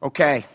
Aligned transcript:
Okay. 0.00 0.46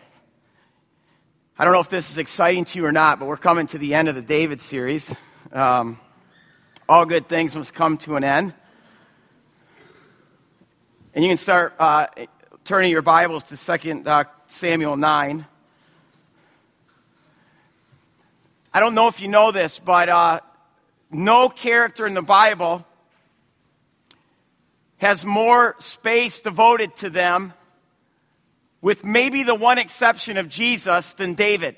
I 1.59 1.65
don't 1.65 1.73
know 1.73 1.81
if 1.81 1.89
this 1.89 2.09
is 2.09 2.17
exciting 2.17 2.63
to 2.63 2.79
you 2.79 2.85
or 2.85 2.93
not, 2.93 3.19
but 3.19 3.27
we're 3.27 3.35
coming 3.35 3.67
to 3.67 3.77
the 3.77 3.93
end 3.93 4.07
of 4.07 4.15
the 4.15 4.21
David 4.21 4.61
series. 4.61 5.13
Um, 5.51 5.99
all 6.87 7.05
good 7.05 7.27
things 7.27 7.53
must 7.53 7.73
come 7.73 7.97
to 7.99 8.15
an 8.15 8.23
end. 8.23 8.53
And 11.13 11.25
you 11.25 11.29
can 11.29 11.35
start 11.35 11.75
uh, 11.77 12.07
turning 12.63 12.89
your 12.89 13.01
Bibles 13.01 13.43
to 13.43 13.57
2 13.57 14.03
uh, 14.05 14.23
Samuel 14.47 14.95
9. 14.95 15.45
I 18.73 18.79
don't 18.79 18.95
know 18.95 19.09
if 19.09 19.19
you 19.19 19.27
know 19.27 19.51
this, 19.51 19.77
but 19.77 20.07
uh, 20.07 20.39
no 21.11 21.49
character 21.49 22.07
in 22.07 22.13
the 22.13 22.21
Bible 22.21 22.85
has 24.99 25.25
more 25.25 25.75
space 25.79 26.39
devoted 26.39 26.95
to 26.95 27.09
them 27.09 27.53
with 28.83 29.05
maybe 29.05 29.43
the 29.43 29.55
one 29.55 29.77
exception 29.77 30.35
of 30.35 30.49
Jesus, 30.49 31.13
than 31.13 31.35
David. 31.35 31.77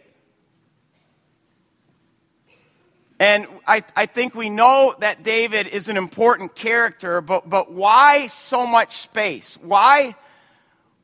And 3.19 3.45
I, 3.67 3.83
I 3.95 4.07
think 4.07 4.33
we 4.33 4.49
know 4.49 4.95
that 4.99 5.21
David 5.21 5.67
is 5.67 5.87
an 5.87 5.97
important 5.97 6.55
character, 6.55 7.21
but, 7.21 7.47
but 7.47 7.71
why 7.71 8.25
so 8.25 8.65
much 8.65 8.97
space? 8.97 9.55
Why, 9.61 10.15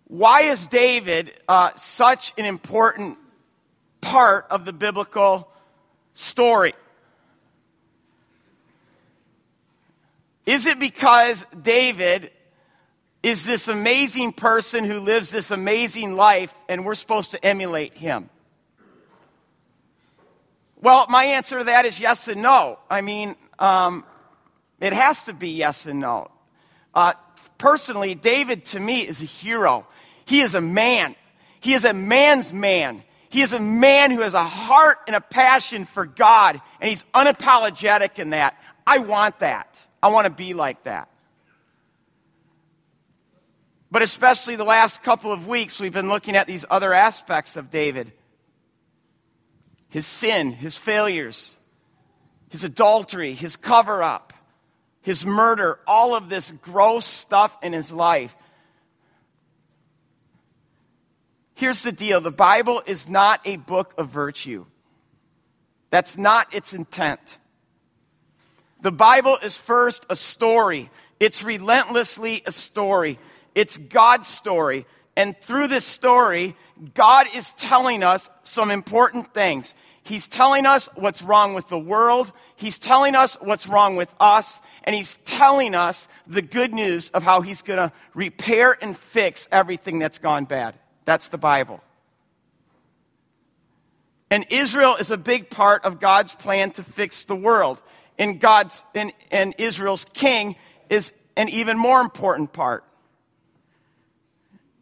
why 0.05 0.41
is 0.41 0.65
David 0.65 1.33
uh, 1.47 1.69
such 1.75 2.33
an 2.35 2.45
important 2.45 3.19
part 4.01 4.47
of 4.49 4.65
the 4.65 4.73
biblical 4.73 5.49
story? 6.13 6.73
Is 10.47 10.65
it 10.65 10.79
because 10.79 11.45
David 11.61 12.31
is 13.23 13.45
this 13.45 13.67
amazing 13.67 14.33
person 14.33 14.83
who 14.83 14.99
lives 14.99 15.29
this 15.29 15.51
amazing 15.51 16.15
life, 16.15 16.53
and 16.67 16.85
we're 16.85 16.95
supposed 16.95 17.31
to 17.31 17.45
emulate 17.45 17.93
him? 17.93 18.29
Well, 20.81 21.05
my 21.09 21.25
answer 21.25 21.59
to 21.59 21.65
that 21.65 21.85
is 21.85 21.99
yes 21.99 22.27
and 22.27 22.41
no. 22.41 22.79
I 22.89 23.01
mean, 23.01 23.35
um, 23.59 24.03
it 24.79 24.93
has 24.93 25.21
to 25.23 25.33
be 25.33 25.51
yes 25.51 25.85
and 25.85 25.99
no. 25.99 26.31
Uh, 26.95 27.13
personally, 27.59 28.15
David 28.15 28.65
to 28.65 28.79
me 28.79 29.01
is 29.01 29.21
a 29.21 29.25
hero. 29.25 29.85
He 30.25 30.41
is 30.41 30.55
a 30.55 30.61
man. 30.61 31.15
He 31.59 31.73
is 31.73 31.85
a 31.85 31.93
man's 31.93 32.51
man. 32.51 33.03
He 33.29 33.41
is 33.41 33.53
a 33.53 33.59
man 33.59 34.09
who 34.09 34.21
has 34.21 34.33
a 34.33 34.43
heart 34.43 34.97
and 35.05 35.15
a 35.15 35.21
passion 35.21 35.85
for 35.85 36.07
God, 36.07 36.59
and 36.81 36.89
he's 36.89 37.05
unapologetic 37.13 38.17
in 38.17 38.31
that. 38.31 38.57
I 38.85 38.97
want 38.97 39.39
that. 39.39 39.77
I 40.01 40.07
want 40.07 40.25
to 40.25 40.33
be 40.33 40.55
like 40.55 40.83
that. 40.83 41.07
But 43.91 44.01
especially 44.01 44.55
the 44.55 44.63
last 44.63 45.03
couple 45.03 45.33
of 45.33 45.47
weeks, 45.47 45.79
we've 45.79 45.91
been 45.91 46.07
looking 46.07 46.37
at 46.37 46.47
these 46.47 46.63
other 46.69 46.93
aspects 46.93 47.57
of 47.57 47.69
David 47.69 48.13
his 49.89 50.07
sin, 50.07 50.53
his 50.53 50.77
failures, 50.77 51.57
his 52.47 52.63
adultery, 52.63 53.33
his 53.33 53.57
cover 53.57 54.01
up, 54.01 54.31
his 55.01 55.25
murder, 55.25 55.79
all 55.85 56.15
of 56.15 56.29
this 56.29 56.53
gross 56.61 57.05
stuff 57.05 57.57
in 57.61 57.73
his 57.73 57.91
life. 57.91 58.33
Here's 61.55 61.83
the 61.83 61.91
deal 61.91 62.21
the 62.21 62.31
Bible 62.31 62.81
is 62.85 63.09
not 63.09 63.45
a 63.45 63.57
book 63.57 63.93
of 63.97 64.07
virtue, 64.07 64.65
that's 65.89 66.17
not 66.17 66.53
its 66.53 66.73
intent. 66.73 67.37
The 68.79 68.93
Bible 68.93 69.37
is 69.43 69.57
first 69.57 70.05
a 70.09 70.15
story. 70.15 70.89
It's 71.19 71.43
relentlessly 71.43 72.41
a 72.47 72.51
story. 72.51 73.19
It's 73.55 73.77
God's 73.77 74.27
story. 74.27 74.85
And 75.15 75.37
through 75.41 75.67
this 75.67 75.85
story, 75.85 76.55
God 76.93 77.27
is 77.35 77.53
telling 77.53 78.03
us 78.03 78.29
some 78.43 78.71
important 78.71 79.33
things. 79.33 79.75
He's 80.03 80.27
telling 80.27 80.65
us 80.65 80.89
what's 80.95 81.21
wrong 81.21 81.53
with 81.53 81.67
the 81.67 81.79
world. 81.79 82.31
He's 82.55 82.79
telling 82.79 83.15
us 83.15 83.35
what's 83.39 83.67
wrong 83.67 83.95
with 83.95 84.13
us. 84.19 84.61
And 84.83 84.95
he's 84.95 85.15
telling 85.25 85.75
us 85.75 86.07
the 86.25 86.41
good 86.41 86.73
news 86.73 87.09
of 87.11 87.23
how 87.23 87.41
he's 87.41 87.61
going 87.61 87.77
to 87.77 87.93
repair 88.13 88.75
and 88.81 88.97
fix 88.97 89.47
everything 89.51 89.99
that's 89.99 90.17
gone 90.17 90.45
bad. 90.45 90.75
That's 91.05 91.29
the 91.29 91.37
Bible. 91.37 91.81
And 94.31 94.45
Israel 94.49 94.95
is 94.95 95.11
a 95.11 95.17
big 95.17 95.49
part 95.49 95.83
of 95.85 95.99
God's 95.99 96.33
plan 96.33 96.71
to 96.71 96.83
fix 96.83 97.25
the 97.25 97.35
world. 97.35 97.81
And 98.17 98.39
God's 98.39 98.85
and, 98.95 99.11
and 99.29 99.53
Israel's 99.57 100.05
king 100.05 100.55
is 100.89 101.11
an 101.35 101.49
even 101.49 101.77
more 101.77 102.01
important 102.01 102.53
part. 102.53 102.85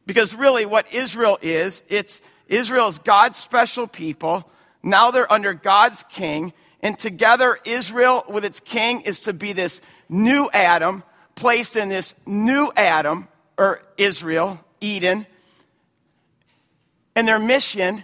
Because 0.09 0.33
really, 0.33 0.65
what 0.65 0.91
Israel 0.91 1.37
is, 1.39 1.83
it's 1.87 2.23
Israel 2.47 2.87
is 2.87 2.97
God's 2.97 3.37
special 3.37 3.85
people. 3.85 4.49
Now 4.81 5.11
they're 5.11 5.31
under 5.31 5.53
God's 5.53 6.01
king. 6.09 6.51
And 6.81 6.97
together, 6.97 7.59
Israel 7.63 8.23
with 8.27 8.43
its 8.43 8.59
king 8.59 9.01
is 9.01 9.19
to 9.19 9.33
be 9.33 9.53
this 9.53 9.81
new 10.09 10.49
Adam, 10.51 11.03
placed 11.35 11.75
in 11.75 11.89
this 11.89 12.15
new 12.25 12.71
Adam, 12.75 13.27
or 13.55 13.83
Israel, 13.99 14.59
Eden. 14.81 15.27
And 17.15 17.27
their 17.27 17.37
mission 17.37 18.03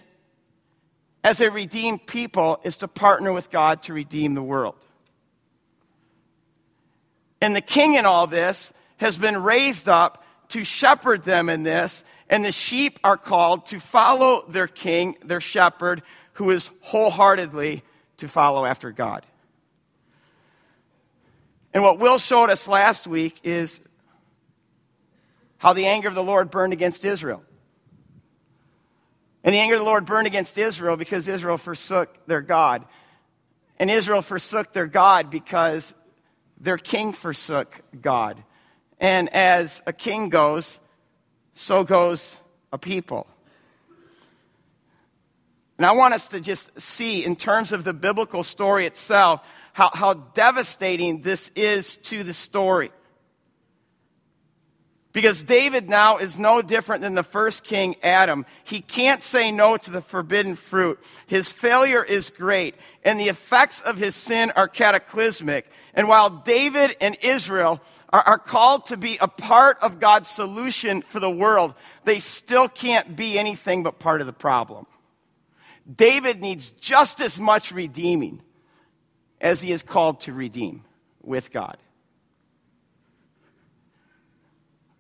as 1.23 1.41
a 1.41 1.49
redeemed 1.49 2.05
people 2.05 2.59
is 2.63 2.75
to 2.77 2.87
partner 2.87 3.33
with 3.33 3.49
God 3.49 3.81
to 3.81 3.93
redeem 3.93 4.35
the 4.35 4.43
world. 4.43 4.75
And 7.41 7.55
the 7.55 7.61
king 7.61 7.95
in 7.95 8.05
all 8.05 8.27
this 8.27 8.73
has 8.97 9.17
been 9.17 9.41
raised 9.41 9.89
up 9.89 10.21
to 10.49 10.63
shepherd 10.63 11.23
them 11.23 11.49
in 11.49 11.63
this, 11.63 12.03
and 12.29 12.43
the 12.43 12.51
sheep 12.51 12.99
are 13.03 13.17
called 13.17 13.67
to 13.67 13.79
follow 13.79 14.45
their 14.47 14.67
king, 14.67 15.15
their 15.23 15.41
shepherd, 15.41 16.01
who 16.33 16.51
is 16.51 16.69
wholeheartedly 16.81 17.83
to 18.17 18.27
follow 18.27 18.65
after 18.65 18.91
God. 18.91 19.25
And 21.73 21.83
what 21.83 21.99
Will 21.99 22.17
showed 22.17 22.49
us 22.49 22.67
last 22.67 23.05
week 23.05 23.39
is 23.43 23.81
how 25.57 25.73
the 25.73 25.87
anger 25.87 26.07
of 26.07 26.15
the 26.15 26.23
Lord 26.23 26.49
burned 26.49 26.73
against 26.73 27.03
Israel. 27.03 27.43
And 29.43 29.53
the 29.53 29.59
anger 29.59 29.75
of 29.75 29.81
the 29.81 29.85
Lord 29.85 30.05
burned 30.05 30.25
against 30.25 30.57
Israel 30.57 30.97
because 30.97 31.27
Israel 31.27 31.57
forsook 31.57 32.25
their 32.27 32.41
God. 32.41 32.85
And 33.77 33.91
Israel 33.91 34.21
forsook 34.21 34.73
their 34.73 34.87
God 34.87 35.29
because 35.29 35.93
their 36.59 36.77
king 36.77 37.11
forsook 37.13 37.81
God. 38.01 38.43
And 38.99 39.33
as 39.33 39.81
a 39.85 39.93
king 39.93 40.29
goes, 40.29 40.79
so 41.53 41.83
goes 41.83 42.39
a 42.71 42.77
people. 42.77 43.27
And 45.77 45.85
I 45.85 45.91
want 45.91 46.13
us 46.13 46.27
to 46.29 46.39
just 46.39 46.79
see, 46.79 47.25
in 47.25 47.35
terms 47.35 47.71
of 47.71 47.83
the 47.83 47.93
biblical 47.93 48.43
story 48.43 48.85
itself, 48.85 49.41
how, 49.73 49.89
how 49.93 50.13
devastating 50.13 51.21
this 51.21 51.49
is 51.49 51.97
to 51.97 52.23
the 52.23 52.33
story. 52.33 52.91
Because 55.15 55.43
David 55.43 55.87
now 55.87 56.17
is 56.17 56.37
no 56.37 56.61
different 56.61 57.01
than 57.01 57.15
the 57.15 57.23
first 57.23 57.63
king, 57.63 57.95
Adam. 58.03 58.45
He 58.65 58.81
can't 58.81 59.23
say 59.23 59.49
no 59.49 59.77
to 59.77 59.89
the 59.89 60.01
forbidden 60.01 60.55
fruit. 60.55 60.99
His 61.25 61.49
failure 61.49 62.03
is 62.03 62.29
great, 62.29 62.75
and 63.01 63.17
the 63.17 63.29
effects 63.29 63.79
of 63.79 63.97
his 63.97 64.13
sin 64.13 64.51
are 64.57 64.67
cataclysmic. 64.67 65.71
And 65.93 66.09
while 66.09 66.29
David 66.29 66.97
and 66.99 67.15
Israel 67.21 67.81
are, 68.11 68.23
are 68.23 68.37
called 68.37 68.87
to 68.87 68.97
be 68.97 69.17
a 69.21 69.29
part 69.29 69.77
of 69.81 70.01
God's 70.01 70.29
solution 70.29 71.01
for 71.01 71.21
the 71.21 71.31
world, 71.31 71.75
they 72.03 72.19
still 72.19 72.67
can't 72.67 73.15
be 73.15 73.39
anything 73.39 73.83
but 73.83 73.99
part 73.99 74.19
of 74.19 74.27
the 74.27 74.33
problem. 74.33 74.85
David 75.89 76.41
needs 76.41 76.71
just 76.71 77.21
as 77.21 77.39
much 77.39 77.71
redeeming 77.71 78.41
as 79.39 79.61
he 79.61 79.71
is 79.71 79.81
called 79.81 80.19
to 80.21 80.33
redeem 80.33 80.83
with 81.21 81.53
God. 81.53 81.77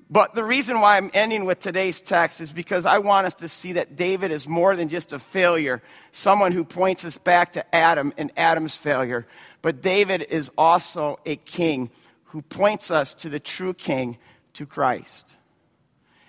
But 0.09 0.35
the 0.35 0.43
reason 0.43 0.79
why 0.81 0.97
I'm 0.97 1.09
ending 1.13 1.45
with 1.45 1.59
today's 1.59 1.99
text 1.99 2.39
is 2.39 2.51
because 2.51 2.85
I 2.85 2.99
want 2.99 3.25
us 3.25 3.33
to 3.35 3.49
see 3.49 3.73
that 3.73 3.95
David 3.95 4.31
is 4.31 4.47
more 4.47 4.75
than 4.75 4.87
just 4.87 5.13
a 5.13 5.19
failure, 5.19 5.81
someone 6.11 6.51
who 6.51 6.63
points 6.63 7.03
us 7.05 7.17
back 7.17 7.53
to 7.53 7.75
Adam 7.75 8.13
and 8.17 8.31
Adam's 8.37 8.75
failure. 8.75 9.25
But 9.63 9.81
David 9.81 10.27
is 10.29 10.51
also 10.57 11.19
a 11.25 11.37
king 11.37 11.89
who 12.25 12.43
points 12.43 12.91
us 12.91 13.15
to 13.15 13.29
the 13.29 13.39
true 13.39 13.73
king, 13.73 14.17
to 14.53 14.67
Christ. 14.67 15.37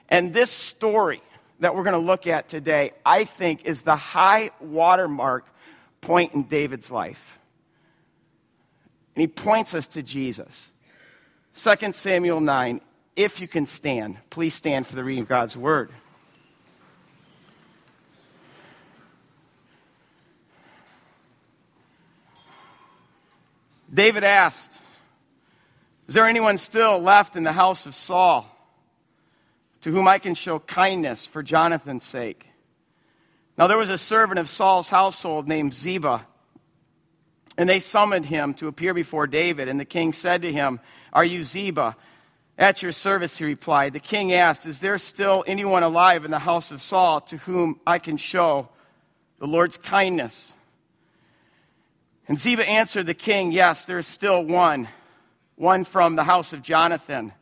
And 0.08 0.32
this 0.32 0.50
story 0.50 1.20
that 1.61 1.75
we're 1.75 1.82
going 1.82 1.93
to 1.93 1.99
look 1.99 2.26
at 2.26 2.49
today, 2.49 2.93
I 3.05 3.25
think, 3.25 3.67
is 3.67 3.82
the 3.82 3.96
high 3.96 4.50
watermark 4.61 5.46
point 6.00 6.32
in 6.32 6.44
David's 6.44 6.90
life. 6.90 7.38
And 9.14 9.20
he 9.20 9.26
points 9.26 9.75
us 9.75 9.87
to 9.88 10.02
Jesus. 10.02 10.72
2 11.55 11.93
Samuel 11.93 12.40
9. 12.40 12.81
If 13.16 13.40
you 13.40 13.48
can 13.48 13.66
stand, 13.66 14.18
please 14.30 14.54
stand 14.54 14.86
for 14.86 14.94
the 14.94 15.02
reading 15.02 15.22
of 15.22 15.28
God's 15.28 15.56
word. 15.56 15.90
David 23.92 24.22
asked, 24.22 24.80
Is 26.06 26.14
there 26.14 26.26
anyone 26.26 26.58
still 26.58 27.00
left 27.00 27.34
in 27.34 27.42
the 27.42 27.52
house 27.52 27.86
of 27.86 27.94
Saul? 27.94 28.52
to 29.86 29.92
whom 29.92 30.08
I 30.08 30.19
can 30.19 30.34
show 30.34 30.58
kindness 30.58 31.28
for 31.28 31.44
Jonathan's 31.44 32.02
sake. 32.02 32.48
Now 33.56 33.69
there 33.69 33.78
was 33.78 33.88
a 33.88 33.96
servant 33.96 34.40
of 34.40 34.48
Saul's 34.48 34.88
household 34.88 35.46
named 35.46 35.72
Ziba, 35.72 36.26
and 37.56 37.69
they 37.69 37.78
summoned 37.78 38.26
him 38.26 38.52
to 38.54 38.66
appear 38.66 38.94
before 38.94 39.28
David. 39.28 39.69
And 39.69 39.78
the 39.78 39.84
king 39.84 40.12
said 40.12 40.42
to 40.42 40.52
him, 40.52 40.80
Are 41.12 41.24
you 41.24 41.44
Ziba? 41.44 41.96
At 42.58 42.82
your 42.82 42.93
service, 42.93 43.37
he 43.37 43.44
replied. 43.44 43.93
The 43.93 44.00
king 44.00 44.32
asked, 44.32 44.64
Is 44.64 44.81
there 44.81 44.97
still 44.97 45.44
anyone 45.47 45.82
alive 45.82 46.25
in 46.25 46.31
the 46.31 46.38
house 46.38 46.73
of 46.73 46.81
Saul 46.81 47.20
to 47.23 47.37
whom 47.38 47.81
I 47.87 47.99
can 47.99 48.17
show 48.17 48.70
the 49.38 49.47
Lord's 49.47 49.76
kindness? 49.76 50.56
And 52.29 52.38
Ziba 52.38 52.67
answered 52.69 53.06
the 53.06 53.14
king, 53.14 53.53
Yes, 53.53 53.85
there 53.85 53.99
is 53.99 54.06
still 54.06 54.43
one, 54.43 54.88
one 55.56 55.85
from 55.85 56.17
the 56.17 56.25
house 56.25 56.53
of 56.55 56.62
Jonathan. 56.62 57.32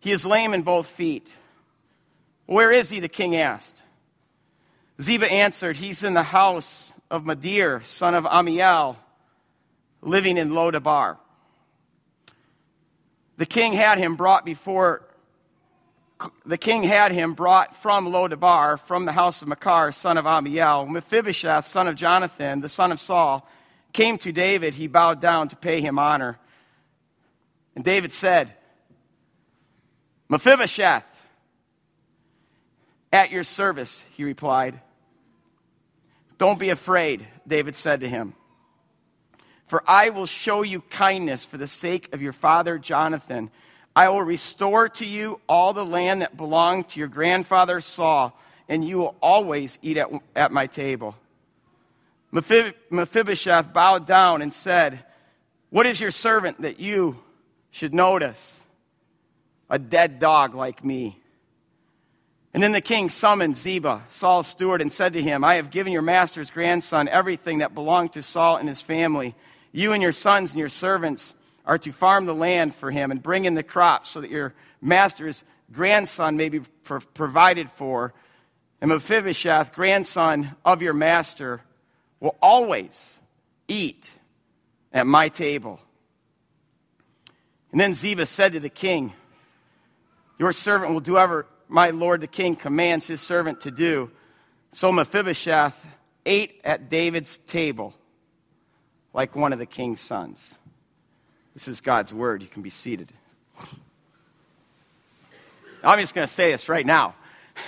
He 0.00 0.12
is 0.12 0.26
lame 0.26 0.52
in 0.52 0.62
both 0.62 0.86
feet. 0.86 1.32
Where 2.46 2.70
is 2.70 2.90
he? 2.90 3.00
the 3.00 3.08
king 3.08 3.34
asked. 3.34 3.82
Ziba 5.00 5.30
answered, 5.30 5.76
He's 5.78 6.02
in 6.02 6.14
the 6.14 6.22
house 6.22 6.92
of 7.10 7.24
Madir, 7.24 7.84
son 7.84 8.14
of 8.14 8.24
Ammiel, 8.24 8.96
living 10.02 10.36
in 10.36 10.50
Lodabar. 10.50 11.16
The 13.38 13.46
king 13.46 13.72
had 13.72 13.98
him 13.98 14.16
brought 14.16 14.44
before 14.44 15.04
the 16.44 16.58
king 16.58 16.82
had 16.82 17.12
him 17.12 17.34
brought 17.34 17.76
from 17.76 18.08
Lodabar, 18.08 18.78
from 18.78 19.04
the 19.04 19.12
house 19.12 19.40
of 19.40 19.48
Makir, 19.48 19.94
son 19.94 20.18
of 20.18 20.24
Ammiel. 20.24 20.88
Mephibosheth, 20.88 21.64
son 21.64 21.86
of 21.86 21.94
Jonathan, 21.94 22.60
the 22.60 22.68
son 22.68 22.90
of 22.90 22.98
Saul, 22.98 23.48
came 23.92 24.18
to 24.18 24.32
David. 24.32 24.74
He 24.74 24.88
bowed 24.88 25.20
down 25.20 25.48
to 25.48 25.56
pay 25.56 25.80
him 25.80 25.96
honor. 25.96 26.36
And 27.76 27.84
David 27.84 28.12
said, 28.12 28.52
Mephibosheth, 30.28 31.06
at 33.12 33.30
your 33.30 33.44
service, 33.44 34.04
he 34.16 34.24
replied. 34.24 34.80
Don't 36.36 36.58
be 36.58 36.70
afraid, 36.70 37.26
David 37.46 37.76
said 37.76 38.00
to 38.00 38.08
him. 38.08 38.34
For 39.68 39.82
I 39.86 40.10
will 40.10 40.26
show 40.26 40.62
you 40.62 40.80
kindness 40.80 41.44
for 41.44 41.58
the 41.58 41.68
sake 41.68 42.12
of 42.14 42.22
your 42.22 42.32
father 42.32 42.78
Jonathan. 42.78 43.50
I 43.94 44.08
will 44.08 44.22
restore 44.22 44.88
to 44.88 45.06
you 45.06 45.40
all 45.48 45.72
the 45.72 45.84
land 45.84 46.22
that 46.22 46.36
belonged 46.36 46.88
to 46.90 46.98
your 46.98 47.08
grandfather 47.08 47.80
Saul, 47.80 48.38
and 48.68 48.82
you 48.82 48.98
will 48.98 49.14
always 49.20 49.78
eat 49.82 49.98
at, 49.98 50.08
at 50.34 50.52
my 50.52 50.66
table. 50.66 51.14
Mephibosheth 52.32 53.72
bowed 53.72 54.06
down 54.06 54.42
and 54.42 54.52
said, 54.52 55.04
What 55.70 55.86
is 55.86 56.00
your 56.00 56.10
servant 56.10 56.62
that 56.62 56.80
you 56.80 57.18
should 57.70 57.94
notice? 57.94 58.62
A 59.70 59.78
dead 59.78 60.18
dog 60.18 60.54
like 60.54 60.82
me. 60.82 61.18
And 62.54 62.62
then 62.62 62.72
the 62.72 62.80
king 62.80 63.10
summoned 63.10 63.56
Ziba, 63.56 64.04
Saul's 64.08 64.46
steward, 64.46 64.80
and 64.80 64.90
said 64.90 65.12
to 65.12 65.22
him, 65.22 65.44
I 65.44 65.56
have 65.56 65.70
given 65.70 65.92
your 65.92 66.02
master's 66.02 66.50
grandson 66.50 67.06
everything 67.06 67.58
that 67.58 67.74
belonged 67.74 68.14
to 68.14 68.22
Saul 68.22 68.56
and 68.56 68.68
his 68.68 68.80
family. 68.80 69.34
You 69.72 69.92
and 69.92 70.02
your 70.02 70.12
sons 70.12 70.50
and 70.50 70.58
your 70.58 70.68
servants 70.68 71.34
are 71.64 71.78
to 71.78 71.92
farm 71.92 72.26
the 72.26 72.34
land 72.34 72.74
for 72.74 72.90
him 72.90 73.10
and 73.10 73.22
bring 73.22 73.44
in 73.44 73.54
the 73.54 73.62
crops 73.62 74.10
so 74.10 74.20
that 74.20 74.30
your 74.30 74.54
master's 74.80 75.44
grandson 75.72 76.36
may 76.36 76.48
be 76.48 76.60
provided 77.14 77.68
for. 77.68 78.14
And 78.80 78.90
Mephibosheth, 78.90 79.72
grandson 79.74 80.56
of 80.64 80.82
your 80.82 80.94
master, 80.94 81.60
will 82.20 82.36
always 82.40 83.20
eat 83.66 84.14
at 84.92 85.06
my 85.06 85.28
table. 85.28 85.80
And 87.70 87.80
then 87.80 87.94
Ziba 87.94 88.24
said 88.24 88.52
to 88.52 88.60
the 88.60 88.70
king, 88.70 89.12
Your 90.38 90.52
servant 90.52 90.92
will 90.92 91.00
do 91.00 91.18
ever 91.18 91.46
my 91.68 91.90
lord 91.90 92.22
the 92.22 92.26
king 92.26 92.56
commands 92.56 93.06
his 93.06 93.20
servant 93.20 93.60
to 93.60 93.70
do. 93.70 94.10
So 94.72 94.90
Mephibosheth 94.90 95.86
ate 96.24 96.60
at 96.64 96.88
David's 96.88 97.36
table 97.38 97.94
like 99.12 99.34
one 99.34 99.52
of 99.52 99.58
the 99.58 99.66
king's 99.66 100.00
sons. 100.00 100.58
This 101.54 101.68
is 101.68 101.80
God's 101.80 102.14
word. 102.14 102.42
You 102.42 102.48
can 102.48 102.62
be 102.62 102.70
seated. 102.70 103.12
I'm 105.82 105.98
just 106.00 106.14
going 106.14 106.26
to 106.26 106.32
say 106.32 106.52
this 106.52 106.68
right 106.68 106.84
now. 106.84 107.14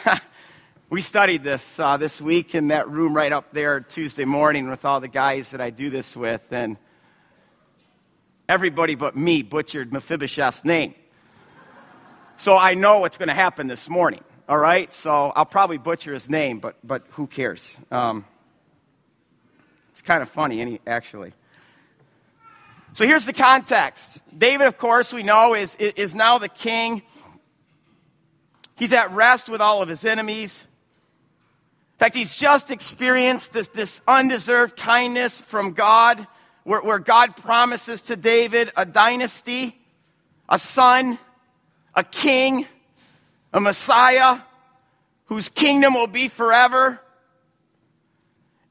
we 0.91 1.01
studied 1.01 1.43
this 1.43 1.79
uh, 1.79 1.97
this 1.97 2.21
week 2.21 2.55
in 2.55 2.69
that 2.69 2.89
room 2.89 3.15
right 3.15 3.33
up 3.33 3.53
there 3.53 3.81
Tuesday 3.81 4.25
morning 4.25 4.69
with 4.69 4.85
all 4.85 5.01
the 5.01 5.09
guys 5.09 5.53
that 5.53 5.61
I 5.61 5.71
do 5.71 5.91
this 5.91 6.17
with, 6.17 6.53
and 6.53 6.77
everybody 8.49 8.97
but 8.97 9.17
me 9.17 9.43
butchered 9.43 9.93
Mephibosheth's 9.93 10.65
name. 10.65 10.95
So 12.37 12.57
I 12.57 12.75
know 12.75 13.01
what's 13.01 13.19
going 13.19 13.29
to 13.29 13.35
happen 13.35 13.67
this 13.67 13.89
morning, 13.89 14.25
all 14.49 14.59
right? 14.59 14.93
So 14.93 15.33
I'll 15.37 15.47
probably 15.47 15.79
butcher 15.79 16.15
his 16.15 16.29
name, 16.29 16.59
but, 16.59 16.77
but 16.83 17.05
who 17.11 17.27
cares? 17.27 17.77
Um, 17.91 18.25
it's 20.01 20.07
kind 20.07 20.23
of 20.23 20.31
funny, 20.31 20.81
actually. 20.87 21.35
So 22.95 23.07
here's 23.07 23.27
the 23.27 23.35
context. 23.35 24.23
David, 24.37 24.67
of 24.67 24.79
course, 24.79 25.13
we 25.13 25.23
know, 25.23 25.55
is, 25.55 25.75
is 25.75 26.15
now 26.15 26.39
the 26.39 26.49
king. 26.49 27.03
He's 28.77 28.95
at 28.95 29.11
rest 29.13 29.51
with 29.51 29.61
all 29.61 29.83
of 29.83 29.91
his 29.91 30.07
enemies. 30.07 30.67
In 31.93 31.99
fact, 31.99 32.15
he's 32.15 32.35
just 32.35 32.71
experienced 32.71 33.53
this, 33.53 33.69
this 33.69 34.01
undeserved 34.09 34.75
kindness 34.75 35.39
from 35.39 35.75
God, 35.75 36.27
where, 36.65 36.81
where 36.81 36.99
God 36.99 37.37
promises 37.37 38.01
to 38.03 38.17
David 38.17 38.71
a 38.79 38.87
dynasty, 38.87 39.77
a 40.49 40.59
son, 40.59 41.19
a 41.95 42.05
king, 42.05 42.67
a 43.53 43.61
Messiah 43.61 44.39
whose 45.27 45.51
kingdom 45.51 45.93
will 45.93 46.07
be 46.07 46.29
forever. 46.29 47.03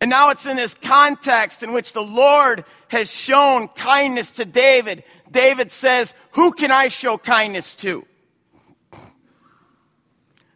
And 0.01 0.09
now 0.09 0.29
it's 0.29 0.45
in 0.45 0.55
this 0.55 0.75
context 0.75 1.61
in 1.61 1.73
which 1.73 1.93
the 1.93 2.03
Lord 2.03 2.63
has 2.87 3.11
shown 3.11 3.67
kindness 3.69 4.31
to 4.31 4.45
David. 4.45 5.03
David 5.29 5.71
says, 5.71 6.13
Who 6.31 6.53
can 6.53 6.71
I 6.71 6.87
show 6.87 7.17
kindness 7.17 7.75
to? 7.77 8.05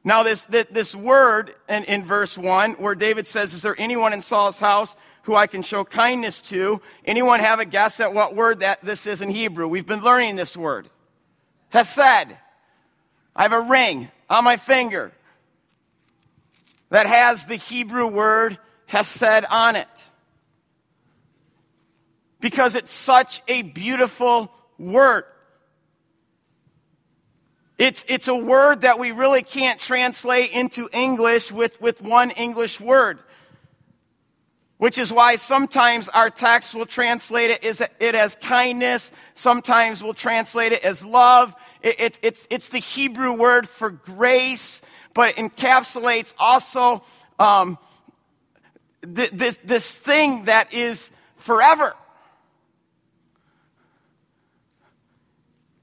Now, 0.06 0.24
this, 0.24 0.46
this 0.46 0.94
word 0.94 1.56
in, 1.70 1.86
in 1.86 2.04
verse 2.04 2.38
1, 2.38 2.74
where 2.74 2.96
David 2.96 3.26
says, 3.26 3.54
Is 3.54 3.62
there 3.62 3.76
anyone 3.78 4.14
in 4.14 4.22
Saul's 4.22 4.60
house 4.60 4.96
who 5.24 5.36
I 5.36 5.48
can 5.48 5.62
show 5.62 5.84
kindness 5.84 6.40
to? 6.42 6.82
Anyone 7.06 7.40
have 7.40 7.60
a 7.60 7.66
guess 7.66 8.00
at 8.00 8.14
what 8.14 8.36
word 8.36 8.62
that 8.62 8.84
this 8.84 9.06
is 9.06 9.22
in 9.22 9.30
Hebrew? 9.30 9.68
We've 9.68 9.86
been 9.86 10.04
learning 10.04 10.36
this 10.36 10.56
word. 10.56 10.90
Hesed. 11.70 12.00
I 13.36 13.42
have 13.42 13.54
a 13.54 13.62
ring 13.62 14.10
on 14.30 14.44
my 14.44 14.58
finger 14.58 15.12
that 16.90 17.08
has 17.08 17.46
the 17.46 17.56
Hebrew 17.56 18.08
word 18.08 18.58
hesed 18.94 19.46
on 19.50 19.76
it. 19.76 20.10
Because 22.40 22.76
it's 22.76 22.92
such 22.92 23.42
a 23.48 23.64
beautiful 23.64 24.52
word. 24.78 25.24
It's, 27.80 28.06
it's 28.08 28.28
a 28.28 28.36
word 28.36 28.82
that 28.82 29.00
we 29.00 29.12
really 29.12 29.42
can't 29.42 29.80
translate 29.80 30.52
into 30.52 30.90
English 30.94 31.52
with, 31.52 31.82
with 31.82 32.02
one 32.02 32.30
English 32.32 32.80
word. 32.80 33.18
Which 34.78 34.98
is 34.98 35.12
why 35.12 35.38
sometimes 35.38 36.08
our 36.10 36.30
text 36.30 36.76
will 36.76 36.86
translate 36.86 37.50
it 37.50 37.64
as, 37.66 37.82
it 37.82 38.16
as 38.16 38.36
kindness, 38.36 39.12
sometimes 39.34 40.04
we'll 40.04 40.14
translate 40.14 40.72
it 40.72 40.84
as 40.84 41.06
love, 41.06 41.56
it, 41.82 42.00
it, 42.00 42.20
it's, 42.22 42.48
it's 42.52 42.68
the 42.68 42.80
Hebrew 42.80 43.34
word 43.34 43.68
for 43.68 43.90
grace, 43.90 44.82
but 45.14 45.30
it 45.30 45.36
encapsulates 45.38 46.34
also 46.38 47.04
um, 47.40 47.78
th- 49.04 49.32
this, 49.32 49.58
this 49.64 49.96
thing 49.96 50.46
that 50.46 50.74
is 50.74 51.12
forever. 51.38 51.96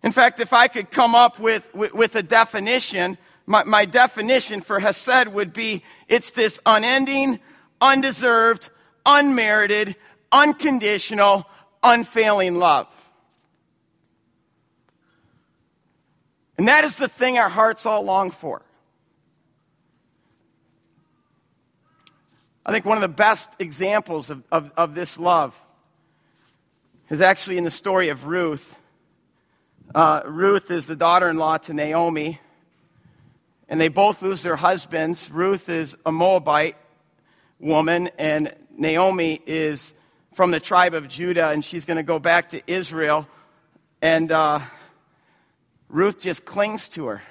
In 0.03 0.13
fact, 0.13 0.41
if 0.41 0.53
I 0.53 0.69
could 0.69 0.91
come 0.91 1.15
up 1.15 1.39
with, 1.39 1.73
with, 1.75 1.93
with 1.93 2.17
a 2.17 2.23
definition, 2.23 3.19
my, 3.47 3.65
my 3.65 3.85
definition 3.85 4.61
for 4.61 4.81
Hesed 4.81 5.29
would 5.29 5.53
be 5.53 5.83
it's 6.09 6.31
this 6.31 6.61
unending, 6.65 7.41
undeserved, 7.81 8.71
unmerited, 9.05 9.97
unconditional, 10.33 11.47
unfailing 11.83 12.59
love. 12.59 12.89
And 16.57 16.69
that 16.69 16.85
is 16.85 16.97
the 16.97 17.09
thing 17.09 17.39
our 17.39 17.49
hearts 17.49 17.87
all 17.87 18.03
long 18.03 18.31
for. 18.31 18.63
I 22.65 22.73
think 22.73 22.85
one 22.85 22.99
of 22.99 23.03
the 23.03 23.09
best 23.09 23.51
examples 23.59 24.29
of, 24.29 24.43
of, 24.53 24.71
of 24.77 24.95
this 24.95 25.19
love 25.19 25.59
is 27.09 27.21
actually 27.21 27.57
in 27.57 27.65
the 27.65 27.71
story 27.71 28.11
of 28.11 28.27
Ruth. 28.27 28.77
Uh, 29.95 30.21
Ruth 30.27 30.71
is 30.71 30.87
the 30.87 30.95
daughter 30.95 31.29
in 31.29 31.39
law 31.39 31.57
to 31.59 31.75
Naomi, 31.75 32.39
and 33.69 33.81
they 33.81 33.89
both 33.89 34.21
lose 34.23 34.43
their 34.43 34.57
husbands. 34.57 35.31
Ruth 35.31 35.69
is 35.69 35.97
a 36.05 36.13
Moabite 36.13 36.77
woman, 37.59 38.11
and 38.19 38.55
Naomi 38.77 39.41
is 39.47 39.95
from 40.35 40.51
the 40.51 40.61
tribe 40.61 40.95
of 40.95 41.09
Judah, 41.09 41.49
and 41.49 41.65
she's 41.65 41.87
going 41.87 41.97
to 41.97 42.03
go 42.03 42.19
back 42.19 42.51
to 42.51 42.63
Israel. 42.67 43.27
And 44.03 44.31
uh, 44.31 44.61
Ruth 45.89 46.21
just 46.21 46.45
clings 46.45 46.89
to 46.91 47.07
her. 47.07 47.23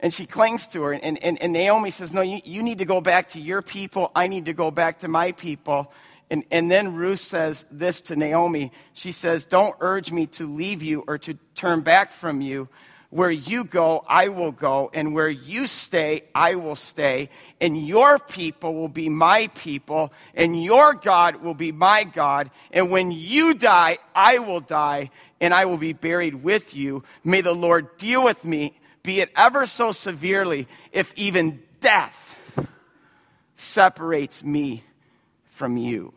And 0.00 0.12
she 0.12 0.26
clings 0.26 0.66
to 0.68 0.82
her. 0.82 0.92
And, 0.94 1.22
and, 1.22 1.40
and 1.40 1.52
Naomi 1.52 1.90
says, 1.90 2.12
No, 2.12 2.22
you, 2.22 2.40
you 2.44 2.62
need 2.62 2.78
to 2.78 2.86
go 2.86 3.00
back 3.00 3.30
to 3.30 3.40
your 3.40 3.62
people. 3.62 4.10
I 4.14 4.26
need 4.26 4.46
to 4.46 4.54
go 4.54 4.70
back 4.70 5.00
to 5.00 5.08
my 5.08 5.32
people. 5.32 5.92
And, 6.30 6.44
and 6.50 6.70
then 6.70 6.94
Ruth 6.94 7.20
says 7.20 7.66
this 7.70 8.00
to 8.02 8.16
Naomi. 8.16 8.72
She 8.92 9.12
says, 9.12 9.44
Don't 9.44 9.76
urge 9.80 10.10
me 10.10 10.26
to 10.26 10.46
leave 10.46 10.82
you 10.82 11.04
or 11.06 11.18
to 11.18 11.34
turn 11.54 11.82
back 11.82 12.12
from 12.12 12.40
you. 12.40 12.68
Where 13.10 13.30
you 13.30 13.64
go, 13.64 14.04
I 14.06 14.28
will 14.28 14.52
go, 14.52 14.88
and 14.94 15.12
where 15.12 15.28
you 15.28 15.66
stay, 15.66 16.22
I 16.32 16.54
will 16.54 16.76
stay, 16.76 17.28
and 17.60 17.76
your 17.76 18.20
people 18.20 18.72
will 18.72 18.88
be 18.88 19.08
my 19.08 19.48
people, 19.48 20.12
and 20.32 20.62
your 20.62 20.94
God 20.94 21.42
will 21.42 21.54
be 21.54 21.72
my 21.72 22.04
God, 22.04 22.52
and 22.70 22.88
when 22.88 23.10
you 23.10 23.54
die, 23.54 23.98
I 24.14 24.38
will 24.38 24.60
die, 24.60 25.10
and 25.40 25.52
I 25.52 25.64
will 25.64 25.76
be 25.76 25.92
buried 25.92 26.36
with 26.44 26.76
you. 26.76 27.02
May 27.24 27.40
the 27.40 27.52
Lord 27.52 27.96
deal 27.96 28.22
with 28.22 28.44
me, 28.44 28.78
be 29.02 29.20
it 29.20 29.30
ever 29.36 29.66
so 29.66 29.92
severely, 29.92 30.68
if 30.92 31.12
even 31.16 31.62
death 31.80 32.38
separates 33.56 34.42
me 34.44 34.84
from 35.50 35.76
you. 35.76 36.14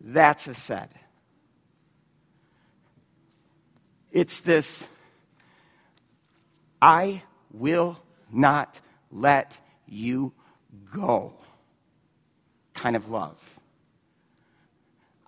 That's 0.00 0.46
Hesed. 0.46 0.88
It's 4.12 4.40
this 4.42 4.88
I 6.80 7.22
will 7.52 7.98
not 8.30 8.80
let 9.10 9.58
you 9.86 10.32
go 10.92 11.32
kind 12.74 12.96
of 12.96 13.08
love. 13.08 13.40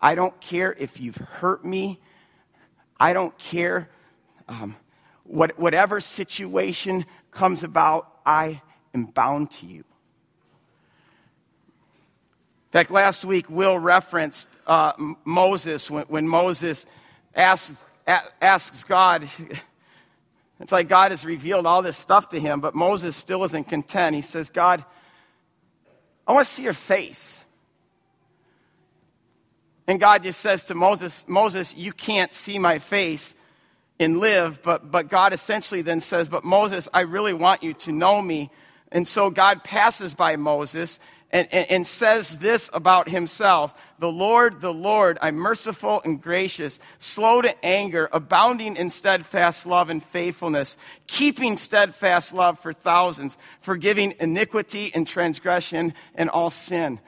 I 0.00 0.14
don't 0.14 0.38
care 0.40 0.74
if 0.78 1.00
you've 1.00 1.16
hurt 1.16 1.64
me. 1.64 2.00
I 3.00 3.12
don't 3.12 3.36
care 3.38 3.88
um, 4.48 4.76
what, 5.24 5.58
whatever 5.58 6.00
situation 6.00 7.04
comes 7.30 7.64
about, 7.64 8.08
I 8.24 8.62
am 8.94 9.06
bound 9.06 9.50
to 9.52 9.66
you. 9.66 9.84
In 12.66 12.72
fact, 12.72 12.90
last 12.90 13.24
week, 13.24 13.48
Will 13.48 13.78
referenced 13.78 14.48
uh, 14.66 14.92
Moses 15.24 15.90
when, 15.90 16.04
when 16.04 16.28
Moses 16.28 16.86
asks 17.34 17.84
asks 18.06 18.84
God, 18.84 19.28
it's 20.60 20.72
like 20.72 20.88
God 20.88 21.10
has 21.10 21.24
revealed 21.24 21.66
all 21.66 21.82
this 21.82 21.96
stuff 21.96 22.28
to 22.30 22.40
him, 22.40 22.60
but 22.60 22.74
Moses 22.74 23.16
still 23.16 23.44
isn't 23.44 23.64
content. 23.64 24.14
He 24.14 24.22
says, 24.22 24.50
God, 24.50 24.84
I 26.26 26.32
want 26.32 26.46
to 26.46 26.52
see 26.52 26.62
your 26.62 26.72
face. 26.72 27.44
And 29.88 30.00
God 30.00 30.24
just 30.24 30.40
says 30.40 30.64
to 30.64 30.74
Moses, 30.74 31.24
Moses, 31.28 31.76
you 31.76 31.92
can't 31.92 32.34
see 32.34 32.58
my 32.58 32.78
face 32.78 33.36
and 33.98 34.18
live. 34.18 34.62
But, 34.62 34.90
but 34.90 35.08
God 35.08 35.32
essentially 35.32 35.82
then 35.82 36.00
says, 36.00 36.28
But 36.28 36.44
Moses, 36.44 36.88
I 36.92 37.00
really 37.02 37.34
want 37.34 37.62
you 37.62 37.74
to 37.74 37.92
know 37.92 38.20
me. 38.20 38.50
And 38.92 39.06
so 39.06 39.30
God 39.30 39.64
passes 39.64 40.14
by 40.14 40.36
Moses 40.36 41.00
and, 41.30 41.48
and, 41.50 41.70
and, 41.70 41.86
says 41.86 42.38
this 42.38 42.70
about 42.72 43.08
himself 43.08 43.74
The 43.98 44.10
Lord, 44.10 44.60
the 44.60 44.72
Lord, 44.72 45.18
I'm 45.20 45.34
merciful 45.34 46.00
and 46.04 46.22
gracious, 46.22 46.78
slow 47.00 47.42
to 47.42 47.64
anger, 47.64 48.08
abounding 48.12 48.76
in 48.76 48.90
steadfast 48.90 49.66
love 49.66 49.90
and 49.90 50.00
faithfulness, 50.00 50.76
keeping 51.08 51.56
steadfast 51.56 52.32
love 52.32 52.60
for 52.60 52.72
thousands, 52.72 53.38
forgiving 53.60 54.14
iniquity 54.20 54.92
and 54.94 55.04
transgression 55.06 55.94
and 56.14 56.30
all 56.30 56.50
sin. 56.50 57.00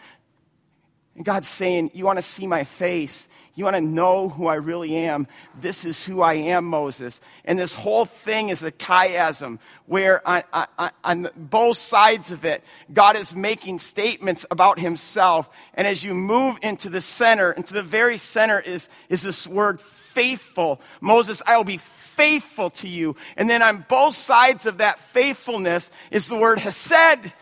And 1.18 1.24
God's 1.24 1.48
saying, 1.48 1.90
You 1.94 2.04
want 2.04 2.18
to 2.18 2.22
see 2.22 2.46
my 2.46 2.62
face? 2.62 3.28
You 3.56 3.64
want 3.64 3.74
to 3.74 3.80
know 3.80 4.28
who 4.28 4.46
I 4.46 4.54
really 4.54 4.94
am? 4.94 5.26
This 5.60 5.84
is 5.84 6.06
who 6.06 6.22
I 6.22 6.34
am, 6.34 6.64
Moses. 6.64 7.20
And 7.44 7.58
this 7.58 7.74
whole 7.74 8.04
thing 8.04 8.50
is 8.50 8.62
a 8.62 8.70
chiasm 8.70 9.58
where 9.86 10.26
on, 10.26 10.44
on, 10.52 10.90
on, 11.02 11.28
both 11.34 11.76
sides 11.76 12.30
of 12.30 12.44
it, 12.44 12.62
God 12.92 13.16
is 13.16 13.34
making 13.34 13.80
statements 13.80 14.46
about 14.48 14.78
himself. 14.78 15.50
And 15.74 15.88
as 15.88 16.04
you 16.04 16.14
move 16.14 16.56
into 16.62 16.88
the 16.88 17.00
center, 17.00 17.50
into 17.50 17.74
the 17.74 17.82
very 17.82 18.16
center 18.16 18.60
is, 18.60 18.88
is 19.08 19.22
this 19.22 19.44
word 19.44 19.80
faithful. 19.80 20.80
Moses, 21.00 21.42
I 21.44 21.56
will 21.56 21.64
be 21.64 21.78
faithful 21.78 22.70
to 22.70 22.86
you. 22.86 23.16
And 23.36 23.50
then 23.50 23.60
on 23.62 23.84
both 23.88 24.14
sides 24.14 24.66
of 24.66 24.78
that 24.78 25.00
faithfulness 25.00 25.90
is 26.12 26.28
the 26.28 26.36
word 26.36 26.60
hesed. 26.60 27.32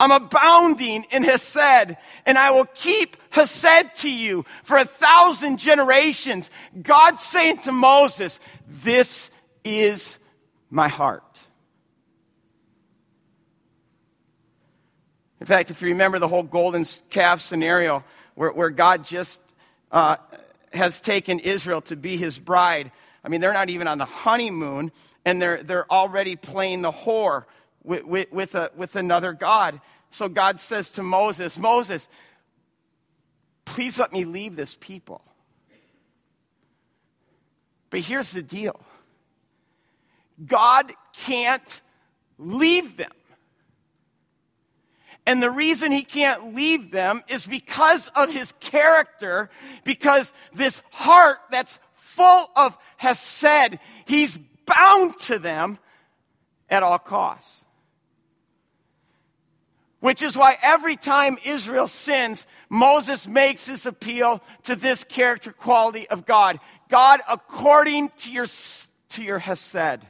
I'm 0.00 0.12
abounding 0.12 1.04
in 1.10 1.24
Hesed, 1.24 1.96
and 2.24 2.38
I 2.38 2.52
will 2.52 2.66
keep 2.66 3.16
Hesed 3.30 3.96
to 3.96 4.12
you 4.12 4.44
for 4.62 4.76
a 4.78 4.84
thousand 4.84 5.58
generations. 5.58 6.50
God 6.80 7.20
saying 7.20 7.58
to 7.60 7.72
Moses, 7.72 8.38
This 8.68 9.30
is 9.64 10.18
my 10.70 10.88
heart. 10.88 11.42
In 15.40 15.46
fact, 15.46 15.70
if 15.70 15.82
you 15.82 15.88
remember 15.88 16.18
the 16.18 16.28
whole 16.28 16.42
golden 16.42 16.84
calf 17.10 17.40
scenario 17.40 18.04
where, 18.34 18.52
where 18.52 18.70
God 18.70 19.04
just 19.04 19.40
uh, 19.90 20.16
has 20.72 21.00
taken 21.00 21.38
Israel 21.38 21.80
to 21.82 21.96
be 21.96 22.16
his 22.16 22.38
bride, 22.38 22.90
I 23.24 23.28
mean, 23.28 23.40
they're 23.40 23.52
not 23.52 23.70
even 23.70 23.88
on 23.88 23.98
the 23.98 24.04
honeymoon, 24.04 24.92
and 25.24 25.42
they're, 25.42 25.62
they're 25.62 25.90
already 25.90 26.36
playing 26.36 26.82
the 26.82 26.90
whore 26.90 27.44
with, 27.82 28.04
with, 28.04 28.32
with, 28.32 28.54
a, 28.54 28.70
with 28.76 28.96
another 28.96 29.32
God. 29.32 29.80
So 30.10 30.28
God 30.28 30.60
says 30.60 30.90
to 30.92 31.02
Moses, 31.02 31.58
Moses, 31.58 32.08
please 33.64 33.98
let 33.98 34.12
me 34.12 34.24
leave 34.24 34.56
this 34.56 34.74
people. 34.74 35.22
But 37.90 38.00
here's 38.00 38.32
the 38.32 38.42
deal 38.42 38.80
God 40.46 40.92
can't 41.14 41.80
leave 42.38 42.96
them. 42.96 43.10
And 45.26 45.42
the 45.42 45.50
reason 45.50 45.92
he 45.92 46.04
can't 46.04 46.54
leave 46.54 46.90
them 46.90 47.22
is 47.28 47.46
because 47.46 48.08
of 48.08 48.32
his 48.32 48.52
character, 48.60 49.50
because 49.84 50.32
this 50.54 50.80
heart 50.90 51.38
that's 51.50 51.78
full 51.92 52.46
of 52.56 52.78
Hesed 52.96 53.78
he's 54.06 54.38
bound 54.64 55.18
to 55.20 55.38
them 55.38 55.78
at 56.70 56.82
all 56.82 56.98
costs. 56.98 57.66
Which 60.00 60.22
is 60.22 60.36
why 60.36 60.56
every 60.62 60.96
time 60.96 61.38
Israel 61.44 61.88
sins, 61.88 62.46
Moses 62.68 63.26
makes 63.26 63.66
his 63.66 63.84
appeal 63.84 64.42
to 64.64 64.76
this 64.76 65.02
character 65.02 65.52
quality 65.52 66.08
of 66.08 66.24
God. 66.24 66.60
God, 66.88 67.20
according 67.28 68.10
to 68.18 68.32
your, 68.32 68.46
to 69.10 69.22
your 69.22 69.40
Hesed, 69.40 70.06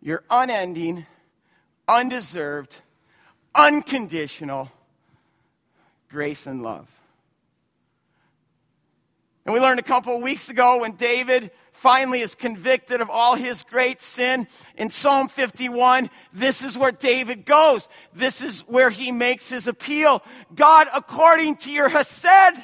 your 0.00 0.24
unending, 0.28 1.06
undeserved, 1.86 2.76
unconditional 3.54 4.70
grace 6.08 6.46
and 6.46 6.62
love. 6.62 6.88
And 9.44 9.54
we 9.54 9.60
learned 9.60 9.80
a 9.80 9.84
couple 9.84 10.14
of 10.16 10.22
weeks 10.22 10.50
ago 10.50 10.80
when 10.80 10.92
David 10.92 11.50
finally 11.78 12.20
is 12.20 12.34
convicted 12.34 13.00
of 13.00 13.08
all 13.08 13.36
his 13.36 13.62
great 13.62 14.02
sin. 14.02 14.48
In 14.76 14.90
Psalm 14.90 15.28
51, 15.28 16.10
this 16.32 16.62
is 16.62 16.76
where 16.76 16.90
David 16.90 17.44
goes. 17.46 17.88
This 18.12 18.42
is 18.42 18.60
where 18.62 18.90
he 18.90 19.12
makes 19.12 19.48
his 19.48 19.66
appeal. 19.66 20.22
God, 20.54 20.88
according 20.92 21.56
to 21.58 21.70
your 21.70 21.88
Hesed, 21.88 22.56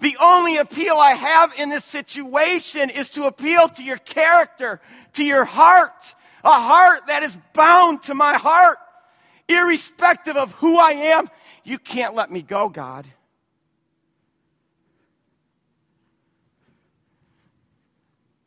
the 0.00 0.16
only 0.20 0.58
appeal 0.58 0.96
I 0.96 1.12
have 1.12 1.54
in 1.58 1.70
this 1.70 1.84
situation 1.84 2.90
is 2.90 3.08
to 3.10 3.24
appeal 3.24 3.68
to 3.68 3.82
your 3.82 3.98
character, 3.98 4.80
to 5.14 5.24
your 5.24 5.44
heart, 5.44 6.14
a 6.44 6.50
heart 6.50 7.06
that 7.06 7.22
is 7.22 7.38
bound 7.54 8.02
to 8.02 8.14
my 8.14 8.34
heart, 8.34 8.78
irrespective 9.48 10.36
of 10.36 10.52
who 10.52 10.78
I 10.78 10.90
am. 10.90 11.30
You 11.64 11.78
can't 11.78 12.14
let 12.14 12.30
me 12.30 12.42
go, 12.42 12.68
God. 12.68 13.06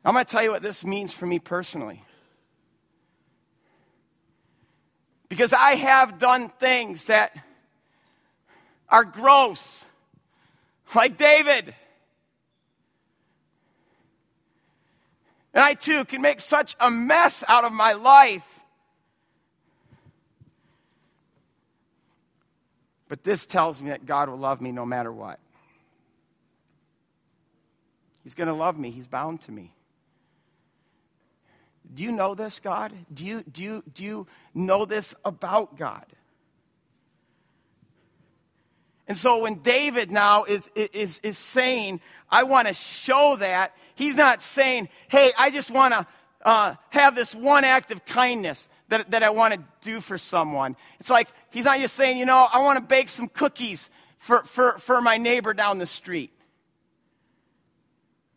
I'm 0.06 0.14
going 0.14 0.24
to 0.24 0.32
tell 0.32 0.44
you 0.44 0.52
what 0.52 0.62
this 0.62 0.86
means 0.86 1.14
for 1.14 1.26
me 1.26 1.40
personally. 1.40 2.04
Because 5.30 5.52
I 5.52 5.72
have 5.72 6.20
done 6.20 6.50
things 6.50 7.08
that 7.08 7.36
are 8.88 9.04
gross, 9.04 9.84
like 10.94 11.18
David. 11.18 11.74
And 15.56 15.64
I 15.64 15.74
too 15.74 16.06
can 16.06 16.22
make 16.22 16.40
such 16.40 16.76
a 16.80 16.92
mess 16.92 17.44
out 17.48 17.66
of 17.66 17.74
my 17.74 17.94
life. 17.94 18.60
But 23.08 23.24
this 23.24 23.48
tells 23.48 23.82
me 23.82 23.90
that 23.90 24.06
God 24.06 24.30
will 24.30 24.38
love 24.38 24.62
me 24.62 24.72
no 24.72 24.86
matter 24.86 25.12
what. 25.12 25.40
He's 28.24 28.36
going 28.36 28.48
to 28.48 28.54
love 28.54 28.78
me, 28.78 28.92
He's 28.92 29.08
bound 29.08 29.42
to 29.42 29.52
me. 29.52 29.75
Do 31.94 32.04
you 32.04 32.12
know 32.12 32.36
this, 32.36 32.60
God? 32.60 32.92
Do 33.14 33.26
you, 33.26 33.44
do 33.44 33.64
you, 33.64 33.84
do 33.94 34.04
you 34.04 34.28
know 34.54 34.86
this 34.86 35.16
about 35.24 35.78
God? 35.78 36.06
And 39.08 39.18
so 39.18 39.44
when 39.44 39.56
David 39.56 40.12
now 40.12 40.46
is, 40.46 40.70
is, 40.76 41.20
is 41.20 41.38
saying, 41.38 42.02
I 42.30 42.44
want 42.44 42.68
to 42.68 42.74
show 42.74 43.36
that, 43.40 43.76
he's 43.94 44.18
not 44.18 44.42
saying, 44.42 44.90
hey, 45.10 45.32
I 45.38 45.52
just 45.52 45.70
want 45.70 45.94
to 45.94 46.08
uh, 46.44 46.76
have 46.90 47.16
this 47.16 47.36
one 47.36 47.64
act 47.64 47.92
of 47.92 48.04
kindness 48.06 48.68
that, 48.90 49.12
that 49.12 49.24
I 49.24 49.30
want 49.30 49.54
to 49.54 49.60
do 49.82 50.02
for 50.02 50.18
someone. 50.18 50.76
It's 51.00 51.10
like 51.10 51.30
he's 51.52 51.66
not 51.66 51.80
just 51.80 51.96
saying, 51.96 52.18
you 52.18 52.26
know, 52.26 52.48
I 52.52 52.60
want 52.60 52.78
to 52.78 52.84
bake 52.84 53.10
some 53.10 53.28
cookies 53.28 53.90
for, 54.18 54.44
for, 54.44 54.78
for 54.80 55.02
my 55.02 55.18
neighbor 55.18 55.54
down 55.54 55.78
the 55.78 55.86
street. 55.86 56.32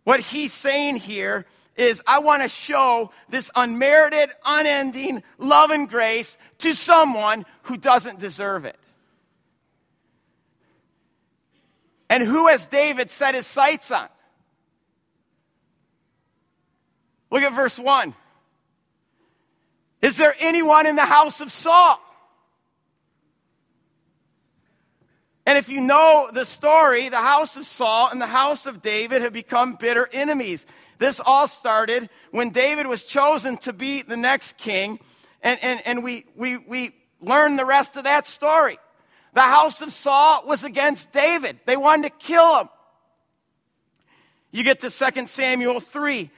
What 0.05 0.21
he's 0.21 0.53
saying 0.53 0.97
here 0.97 1.47
is, 1.79 2.03
I 2.07 2.19
want 2.19 2.43
to 2.43 2.49
show 2.49 3.13
this 3.29 3.51
unmerited, 3.55 4.31
unending 4.45 5.23
love 5.39 5.71
and 5.71 5.89
grace 5.89 6.37
to 6.59 6.75
someone 6.75 7.47
who 7.63 7.77
doesn't 7.77 8.19
deserve 8.19 8.65
it. 8.65 8.77
And 12.11 12.23
who 12.23 12.49
has 12.49 12.67
David 12.67 13.11
set 13.11 13.35
his 13.35 13.47
sights 13.47 13.91
on? 13.91 14.09
Look 17.31 17.43
at 17.43 17.53
verse 17.53 17.79
1. 17.79 18.15
Is 20.03 20.17
there 20.17 20.35
anyone 20.41 20.87
in 20.87 20.97
the 20.97 21.05
house 21.05 21.41
of 21.41 21.53
Saul? 21.53 22.01
And 25.47 25.57
if 25.57 25.69
you 25.69 25.81
know 25.81 26.29
the 26.33 26.45
story, 26.45 27.09
the 27.09 27.17
house 27.17 27.57
of 27.57 27.65
Saul 27.65 28.11
and 28.11 28.21
the 28.21 28.27
house 28.27 28.67
of 28.67 28.83
David 28.83 29.23
have 29.23 29.33
become 29.33 29.75
bitter 29.75 30.09
enemies. 30.13 30.67
This 30.99 31.21
all 31.25 31.47
started 31.47 32.11
when 32.31 32.51
David 32.51 32.87
was 32.87 33.05
chosen 33.05 33.57
to 33.59 33.73
be 33.73 34.03
the 34.03 34.17
next 34.17 34.59
king, 34.59 34.99
and, 35.43 35.59
and, 35.63 35.81
and 35.87 36.03
we, 36.03 36.27
we, 36.37 36.57
we 36.57 36.95
learn 37.21 37.57
the 37.57 37.65
rest 37.65 37.97
of 37.97 38.05
that 38.05 38.27
story. 38.27 38.79
The 39.35 39.41
house 39.43 39.81
of 39.81 39.93
Saul 39.93 40.43
was 40.47 40.65
against 40.65 41.13
David, 41.13 41.61
they 41.67 41.77
wanted 41.77 42.11
to 42.11 42.27
kill 42.27 42.61
him. 42.61 42.69
You 44.51 44.65
get 44.65 44.81
to 44.81 44.91
2 44.91 45.27
Samuel 45.27 45.81
3. 45.81 46.31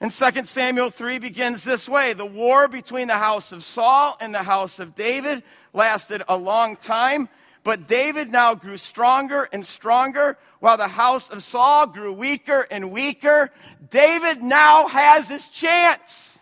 And 0.00 0.10
2 0.10 0.44
Samuel 0.44 0.90
3 0.90 1.18
begins 1.18 1.64
this 1.64 1.88
way 1.88 2.12
The 2.12 2.26
war 2.26 2.66
between 2.68 3.08
the 3.08 3.18
house 3.18 3.52
of 3.52 3.62
Saul 3.62 4.16
and 4.20 4.34
the 4.34 4.42
house 4.42 4.78
of 4.78 4.94
David 4.94 5.42
lasted 5.72 6.22
a 6.28 6.36
long 6.36 6.76
time, 6.76 7.28
but 7.64 7.88
David 7.88 8.30
now 8.30 8.54
grew 8.54 8.76
stronger 8.76 9.48
and 9.50 9.64
stronger, 9.64 10.36
while 10.60 10.76
the 10.76 10.86
house 10.86 11.30
of 11.30 11.42
Saul 11.42 11.86
grew 11.86 12.12
weaker 12.12 12.66
and 12.70 12.92
weaker. 12.92 13.50
David 13.90 14.42
now 14.42 14.86
has 14.86 15.28
his 15.28 15.48
chance 15.48 16.38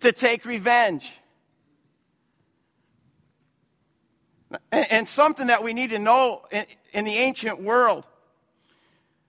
to 0.00 0.12
take 0.12 0.44
revenge. 0.44 1.18
And, 4.70 5.06
something 5.08 5.48
that 5.48 5.62
we 5.62 5.74
need 5.74 5.90
to 5.90 5.98
know 5.98 6.42
in 6.92 7.04
the 7.04 7.16
ancient 7.16 7.60
world 7.60 8.04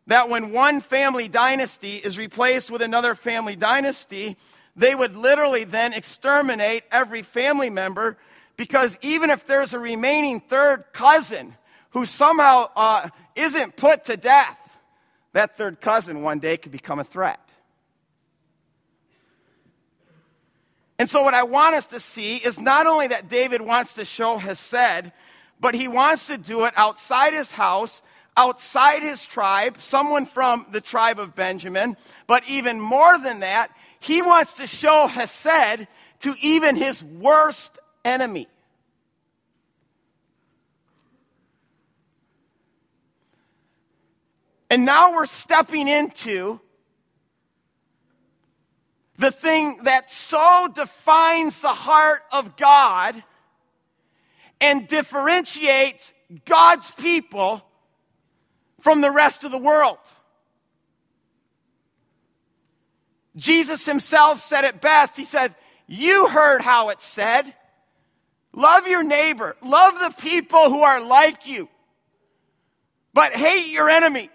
that 0.08 0.30
when 0.30 0.52
one 0.52 0.80
family 0.80 1.28
dynasty 1.28 1.96
is 1.96 2.18
replaced 2.18 2.72
with 2.72 2.82
another 2.82 3.16
family 3.16 3.56
dynasty, 3.56 4.38
they 4.76 4.96
would 4.96 5.16
literally 5.16 5.66
then 5.66 5.94
exterminate 5.94 6.84
every 6.92 7.22
family 7.22 7.70
member 7.70 8.18
because 8.60 8.98
even 9.02 9.30
if 9.30 9.48
there's 9.48 9.74
a 9.74 9.80
remaining 9.80 10.42
third 10.42 10.84
cousin 10.92 11.56
who 11.92 12.06
somehow 12.06 12.68
uh, 12.76 13.08
isn't 13.34 13.78
put 13.78 14.04
to 14.04 14.18
death, 14.18 14.78
that 15.32 15.56
third 15.56 15.80
cousin 15.80 16.24
one 16.24 16.40
day 16.40 16.58
could 16.58 16.74
become 16.74 17.00
a 17.00 17.06
threat. 17.06 17.40
And 20.98 21.10
so, 21.10 21.24
what 21.24 21.34
I 21.34 21.44
want 21.44 21.76
us 21.76 21.86
to 21.88 22.02
see 22.02 22.36
is 22.36 22.60
not 22.60 22.86
only 22.86 23.08
that 23.08 23.30
David 23.30 23.62
wants 23.62 23.94
to 23.94 24.04
show 24.04 24.38
Hesed, 24.38 25.14
but 25.62 25.74
he 25.74 25.88
wants 25.88 26.28
to 26.28 26.38
do 26.38 26.66
it 26.66 26.74
outside 26.76 27.34
his 27.34 27.54
house 27.54 28.02
outside 28.38 29.02
his 29.02 29.26
tribe, 29.26 29.82
someone 29.82 30.26
from 30.26 30.66
the 30.72 30.80
tribe 30.80 31.20
of 31.20 31.36
Benjamin. 31.36 31.98
But 32.26 32.48
even 32.48 32.80
more 32.80 33.18
than 33.20 33.42
that, 33.42 33.70
he 34.00 34.22
wants 34.22 34.54
to 34.54 34.68
show 34.68 35.08
Hesed 35.08 35.88
to 36.20 36.36
even 36.42 36.78
his 36.78 37.04
worst 37.04 37.80
enemy. 38.06 38.48
And 44.70 44.86
now 44.86 45.14
we're 45.14 45.26
stepping 45.26 45.88
into 45.88 46.62
the 49.18 49.32
thing 49.32 49.80
that 49.84 50.12
so 50.12 50.70
defines 50.74 51.62
the 51.62 51.68
heart 51.68 52.22
of 52.32 52.56
God 52.56 53.22
and 54.62 54.88
differentiates 54.88 56.14
God's 56.46 56.92
people 56.92 57.66
from 58.80 59.02
the 59.02 59.12
rest 59.12 59.44
of 59.44 59.52
the 59.52 59.58
world. 59.58 59.98
Jesus 63.36 63.86
himself 63.86 64.40
said 64.40 64.66
it 64.66 64.82
best. 64.82 65.18
He 65.18 65.26
said, 65.26 65.56
You 65.88 66.28
heard 66.28 66.62
how 66.62 66.90
it 66.90 67.02
said. 67.02 67.54
Love 68.54 68.88
your 68.88 69.04
neighbor, 69.04 69.56
love 69.62 69.94
the 70.00 70.14
people 70.22 70.70
who 70.70 70.82
are 70.82 71.02
like 71.02 71.48
you, 71.48 71.70
but 73.14 73.34
hate 73.34 73.70
your 73.70 73.90
enemy. 73.90 74.30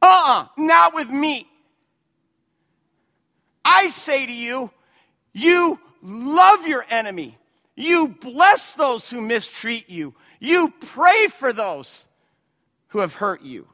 Uh 0.00 0.06
uh-uh, 0.06 0.42
uh 0.42 0.46
not 0.56 0.94
with 0.94 1.10
me. 1.10 1.48
I 3.64 3.88
say 3.88 4.26
to 4.26 4.32
you, 4.32 4.70
you 5.32 5.78
love 6.02 6.66
your 6.66 6.84
enemy. 6.88 7.36
You 7.74 8.08
bless 8.08 8.74
those 8.74 9.08
who 9.08 9.20
mistreat 9.20 9.88
you. 9.88 10.14
You 10.40 10.72
pray 10.80 11.28
for 11.28 11.52
those 11.52 12.06
who 12.88 13.00
have 13.00 13.14
hurt 13.14 13.42
you. 13.42 13.66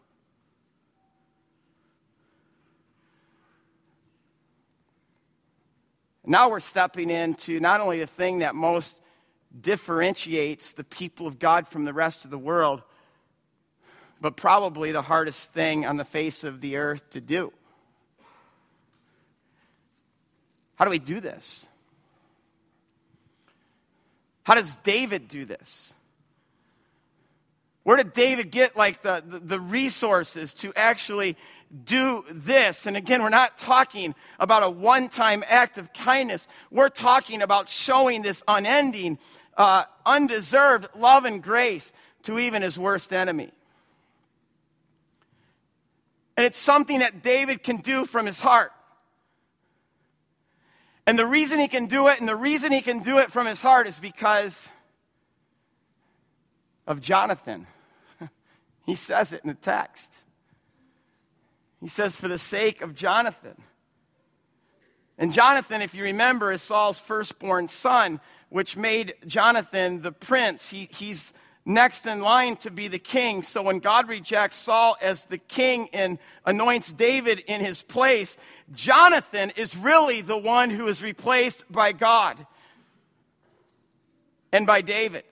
Now 6.26 6.48
we're 6.48 6.60
stepping 6.60 7.10
into 7.10 7.60
not 7.60 7.80
only 7.80 8.00
the 8.00 8.06
thing 8.06 8.38
that 8.38 8.54
most 8.54 9.00
differentiates 9.60 10.72
the 10.72 10.84
people 10.84 11.26
of 11.26 11.38
God 11.38 11.68
from 11.68 11.84
the 11.84 11.92
rest 11.92 12.24
of 12.24 12.30
the 12.30 12.38
world, 12.38 12.82
but 14.20 14.36
probably 14.36 14.90
the 14.90 15.02
hardest 15.02 15.52
thing 15.52 15.84
on 15.84 15.96
the 15.96 16.04
face 16.04 16.44
of 16.44 16.60
the 16.60 16.76
earth 16.76 17.10
to 17.10 17.20
do. 17.20 17.52
How 20.76 20.84
do 20.84 20.90
we 20.90 20.98
do 20.98 21.20
this? 21.20 21.66
How 24.44 24.54
does 24.54 24.76
David 24.76 25.28
do 25.28 25.44
this? 25.44 25.94
Where 27.82 27.98
did 27.98 28.12
David 28.12 28.50
get 28.50 28.76
like 28.76 29.02
the, 29.02 29.22
the, 29.26 29.38
the, 29.38 29.60
resources 29.60 30.54
to 30.54 30.72
actually 30.74 31.36
do 31.84 32.24
this? 32.30 32.86
And 32.86 32.96
again, 32.96 33.22
we're 33.22 33.30
not 33.30 33.58
talking 33.58 34.14
about 34.38 34.62
a 34.62 34.70
one 34.70 35.08
time 35.08 35.44
act 35.48 35.78
of 35.78 35.92
kindness. 35.92 36.46
We're 36.70 36.88
talking 36.88 37.42
about 37.42 37.68
showing 37.68 38.22
this 38.22 38.42
unending, 38.46 39.18
uh, 39.56 39.84
undeserved 40.06 40.88
love 40.96 41.24
and 41.24 41.42
grace 41.42 41.92
to 42.22 42.38
even 42.38 42.62
his 42.62 42.78
worst 42.78 43.12
enemy. 43.12 43.50
And 46.36 46.44
it's 46.44 46.58
something 46.58 46.98
that 46.98 47.22
David 47.22 47.62
can 47.62 47.78
do 47.78 48.04
from 48.04 48.26
his 48.26 48.40
heart. 48.40 48.72
And 51.06 51.18
the 51.18 51.26
reason 51.26 51.60
he 51.60 51.68
can 51.68 51.86
do 51.86 52.08
it, 52.08 52.18
and 52.18 52.28
the 52.28 52.36
reason 52.36 52.72
he 52.72 52.80
can 52.80 53.00
do 53.00 53.18
it 53.18 53.30
from 53.30 53.46
his 53.46 53.60
heart, 53.60 53.86
is 53.86 53.98
because 53.98 54.70
of 56.86 57.00
Jonathan. 57.00 57.66
He 58.86 58.96
says 58.96 59.32
it 59.32 59.40
in 59.42 59.48
the 59.48 59.54
text. 59.54 60.18
He 61.84 61.88
says, 61.88 62.16
for 62.16 62.28
the 62.28 62.38
sake 62.38 62.80
of 62.80 62.94
Jonathan. 62.94 63.60
And 65.18 65.30
Jonathan, 65.30 65.82
if 65.82 65.94
you 65.94 66.04
remember, 66.04 66.50
is 66.50 66.62
Saul's 66.62 66.98
firstborn 66.98 67.68
son, 67.68 68.20
which 68.48 68.74
made 68.74 69.12
Jonathan 69.26 70.00
the 70.00 70.10
prince. 70.10 70.70
He, 70.70 70.88
he's 70.90 71.34
next 71.66 72.06
in 72.06 72.22
line 72.22 72.56
to 72.56 72.70
be 72.70 72.88
the 72.88 72.98
king. 72.98 73.42
So 73.42 73.60
when 73.60 73.80
God 73.80 74.08
rejects 74.08 74.56
Saul 74.56 74.96
as 75.02 75.26
the 75.26 75.36
king 75.36 75.90
and 75.92 76.18
anoints 76.46 76.90
David 76.90 77.40
in 77.40 77.60
his 77.60 77.82
place, 77.82 78.38
Jonathan 78.72 79.52
is 79.54 79.76
really 79.76 80.22
the 80.22 80.38
one 80.38 80.70
who 80.70 80.86
is 80.86 81.02
replaced 81.02 81.70
by 81.70 81.92
God 81.92 82.46
and 84.52 84.66
by 84.66 84.80
David. 84.80 85.24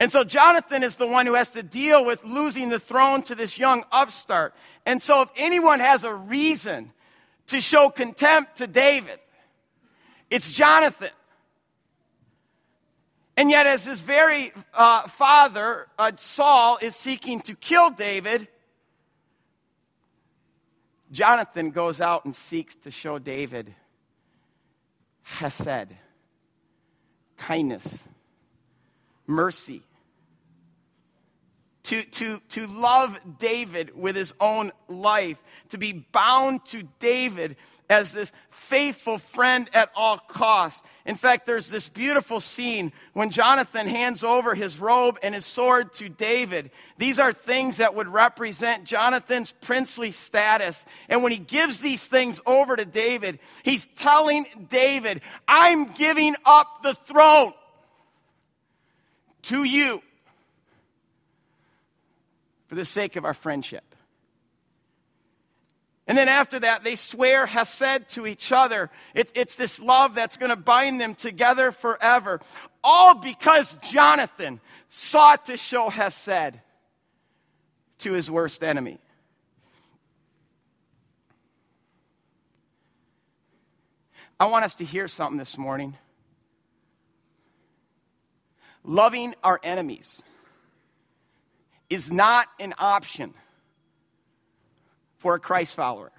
And 0.00 0.12
so 0.12 0.22
Jonathan 0.22 0.84
is 0.84 0.96
the 0.96 1.06
one 1.06 1.26
who 1.26 1.34
has 1.34 1.50
to 1.50 1.62
deal 1.62 2.04
with 2.04 2.22
losing 2.24 2.68
the 2.68 2.78
throne 2.78 3.22
to 3.22 3.34
this 3.34 3.58
young 3.58 3.84
upstart. 3.90 4.54
And 4.86 5.02
so 5.02 5.22
if 5.22 5.30
anyone 5.36 5.80
has 5.80 6.04
a 6.04 6.14
reason 6.14 6.92
to 7.48 7.60
show 7.60 7.90
contempt 7.90 8.56
to 8.56 8.66
David, 8.66 9.18
it's 10.30 10.52
Jonathan. 10.52 11.10
And 13.36 13.50
yet, 13.50 13.66
as 13.68 13.84
his 13.84 14.02
very 14.02 14.52
uh, 14.74 15.06
father, 15.06 15.86
uh, 15.96 16.10
Saul, 16.16 16.78
is 16.82 16.96
seeking 16.96 17.40
to 17.42 17.54
kill 17.54 17.90
David, 17.90 18.48
Jonathan 21.12 21.70
goes 21.70 22.00
out 22.00 22.24
and 22.24 22.34
seeks 22.34 22.74
to 22.76 22.90
show 22.90 23.18
David 23.18 23.74
Hesed, 25.22 25.94
kindness, 27.36 28.02
mercy. 29.26 29.82
To, 31.88 32.02
to, 32.02 32.40
to 32.50 32.66
love 32.66 33.18
David 33.38 33.96
with 33.96 34.14
his 34.14 34.34
own 34.40 34.72
life, 34.88 35.42
to 35.70 35.78
be 35.78 35.92
bound 35.92 36.66
to 36.66 36.82
David 36.98 37.56
as 37.88 38.12
this 38.12 38.30
faithful 38.50 39.16
friend 39.16 39.70
at 39.72 39.90
all 39.96 40.18
costs. 40.18 40.82
In 41.06 41.16
fact, 41.16 41.46
there's 41.46 41.70
this 41.70 41.88
beautiful 41.88 42.40
scene 42.40 42.92
when 43.14 43.30
Jonathan 43.30 43.86
hands 43.86 44.22
over 44.22 44.54
his 44.54 44.78
robe 44.78 45.18
and 45.22 45.34
his 45.34 45.46
sword 45.46 45.94
to 45.94 46.10
David. 46.10 46.70
These 46.98 47.18
are 47.18 47.32
things 47.32 47.78
that 47.78 47.94
would 47.94 48.08
represent 48.08 48.84
Jonathan's 48.84 49.52
princely 49.52 50.10
status. 50.10 50.84
And 51.08 51.22
when 51.22 51.32
he 51.32 51.38
gives 51.38 51.78
these 51.78 52.06
things 52.06 52.38
over 52.44 52.76
to 52.76 52.84
David, 52.84 53.38
he's 53.62 53.86
telling 53.86 54.44
David, 54.68 55.22
I'm 55.46 55.86
giving 55.86 56.36
up 56.44 56.82
the 56.82 56.92
throne 56.92 57.54
to 59.44 59.64
you 59.64 60.02
for 62.68 62.74
the 62.74 62.84
sake 62.84 63.16
of 63.16 63.24
our 63.24 63.34
friendship. 63.34 63.82
And 66.06 66.16
then 66.16 66.28
after 66.28 66.58
that, 66.60 66.84
they 66.84 66.94
swear 66.94 67.44
Hesed 67.44 68.08
to 68.10 68.26
each 68.26 68.50
other. 68.50 68.90
It, 69.14 69.30
it's 69.34 69.56
this 69.56 69.78
love 69.80 70.14
that's 70.14 70.38
going 70.38 70.50
to 70.50 70.56
bind 70.56 71.00
them 71.00 71.14
together 71.14 71.70
forever. 71.70 72.40
All 72.82 73.14
because 73.14 73.76
Jonathan 73.82 74.60
sought 74.88 75.46
to 75.46 75.58
show 75.58 75.90
Hesed 75.90 76.58
to 77.98 78.12
his 78.12 78.30
worst 78.30 78.62
enemy. 78.62 78.98
I 84.40 84.46
want 84.46 84.64
us 84.64 84.76
to 84.76 84.84
hear 84.84 85.08
something 85.08 85.36
this 85.36 85.58
morning. 85.58 85.96
Loving 88.82 89.34
our 89.44 89.60
enemies 89.62 90.22
is 91.90 92.12
not 92.12 92.48
an 92.60 92.74
option 92.78 93.34
for 95.18 95.34
a 95.34 95.40
Christ 95.40 95.74
follower. 95.74 96.12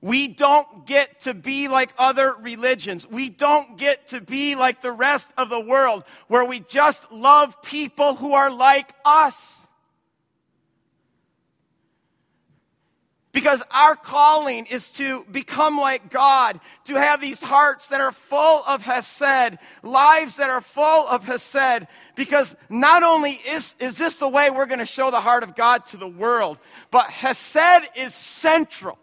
We 0.00 0.26
don't 0.26 0.84
get 0.84 1.20
to 1.20 1.32
be 1.32 1.68
like 1.68 1.94
other 1.96 2.34
religions. 2.40 3.06
We 3.08 3.28
don't 3.28 3.78
get 3.78 4.08
to 4.08 4.20
be 4.20 4.56
like 4.56 4.82
the 4.82 4.90
rest 4.90 5.30
of 5.38 5.48
the 5.48 5.60
world 5.60 6.02
where 6.26 6.44
we 6.44 6.58
just 6.58 7.10
love 7.12 7.62
people 7.62 8.16
who 8.16 8.34
are 8.34 8.50
like 8.50 8.92
us. 9.04 9.66
Because 13.32 13.62
our 13.70 13.96
calling 13.96 14.66
is 14.66 14.90
to 14.90 15.24
become 15.32 15.78
like 15.78 16.10
God, 16.10 16.60
to 16.84 16.94
have 16.94 17.20
these 17.20 17.40
hearts 17.40 17.86
that 17.86 18.00
are 18.00 18.12
full 18.12 18.62
of 18.66 18.82
Hesed, 18.82 19.58
lives 19.82 20.36
that 20.36 20.50
are 20.50 20.60
full 20.60 21.08
of 21.08 21.24
Hesed. 21.24 21.86
Because 22.14 22.54
not 22.68 23.02
only 23.02 23.32
is, 23.32 23.74
is 23.80 23.96
this 23.96 24.18
the 24.18 24.28
way 24.28 24.50
we're 24.50 24.66
going 24.66 24.80
to 24.80 24.86
show 24.86 25.10
the 25.10 25.20
heart 25.20 25.44
of 25.44 25.56
God 25.56 25.86
to 25.86 25.96
the 25.96 26.08
world, 26.08 26.58
but 26.90 27.06
Hesed 27.06 27.88
is 27.96 28.14
central 28.14 28.98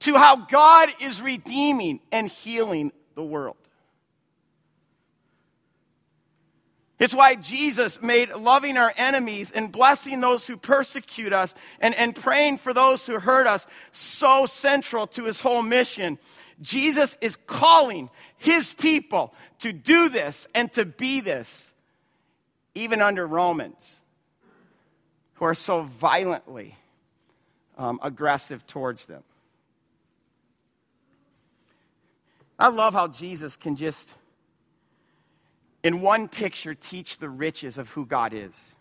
to 0.00 0.14
how 0.16 0.36
God 0.36 0.90
is 1.00 1.20
redeeming 1.20 1.98
and 2.12 2.28
healing 2.28 2.92
the 3.16 3.24
world. 3.24 3.56
It's 6.98 7.14
why 7.14 7.34
Jesus 7.34 8.00
made 8.00 8.32
loving 8.32 8.76
our 8.76 8.92
enemies 8.96 9.50
and 9.50 9.72
blessing 9.72 10.20
those 10.20 10.46
who 10.46 10.56
persecute 10.56 11.32
us 11.32 11.54
and, 11.80 11.94
and 11.96 12.14
praying 12.14 12.58
for 12.58 12.72
those 12.72 13.04
who 13.04 13.18
hurt 13.18 13.46
us 13.46 13.66
so 13.90 14.46
central 14.46 15.06
to 15.08 15.24
his 15.24 15.40
whole 15.40 15.62
mission. 15.62 16.18
Jesus 16.60 17.16
is 17.20 17.34
calling 17.34 18.10
his 18.36 18.74
people 18.74 19.34
to 19.58 19.72
do 19.72 20.08
this 20.08 20.46
and 20.54 20.72
to 20.74 20.84
be 20.84 21.20
this, 21.20 21.74
even 22.76 23.02
under 23.02 23.26
Romans, 23.26 24.02
who 25.34 25.46
are 25.46 25.54
so 25.54 25.82
violently 25.82 26.76
um, 27.76 27.98
aggressive 28.02 28.64
towards 28.68 29.06
them. 29.06 29.24
I 32.56 32.68
love 32.68 32.94
how 32.94 33.08
Jesus 33.08 33.56
can 33.56 33.74
just 33.74 34.16
in 35.84 36.00
one 36.00 36.28
picture, 36.28 36.74
teach 36.74 37.18
the 37.18 37.28
riches 37.28 37.78
of 37.78 37.90
who 37.90 38.06
God 38.06 38.32
is. 38.32 38.74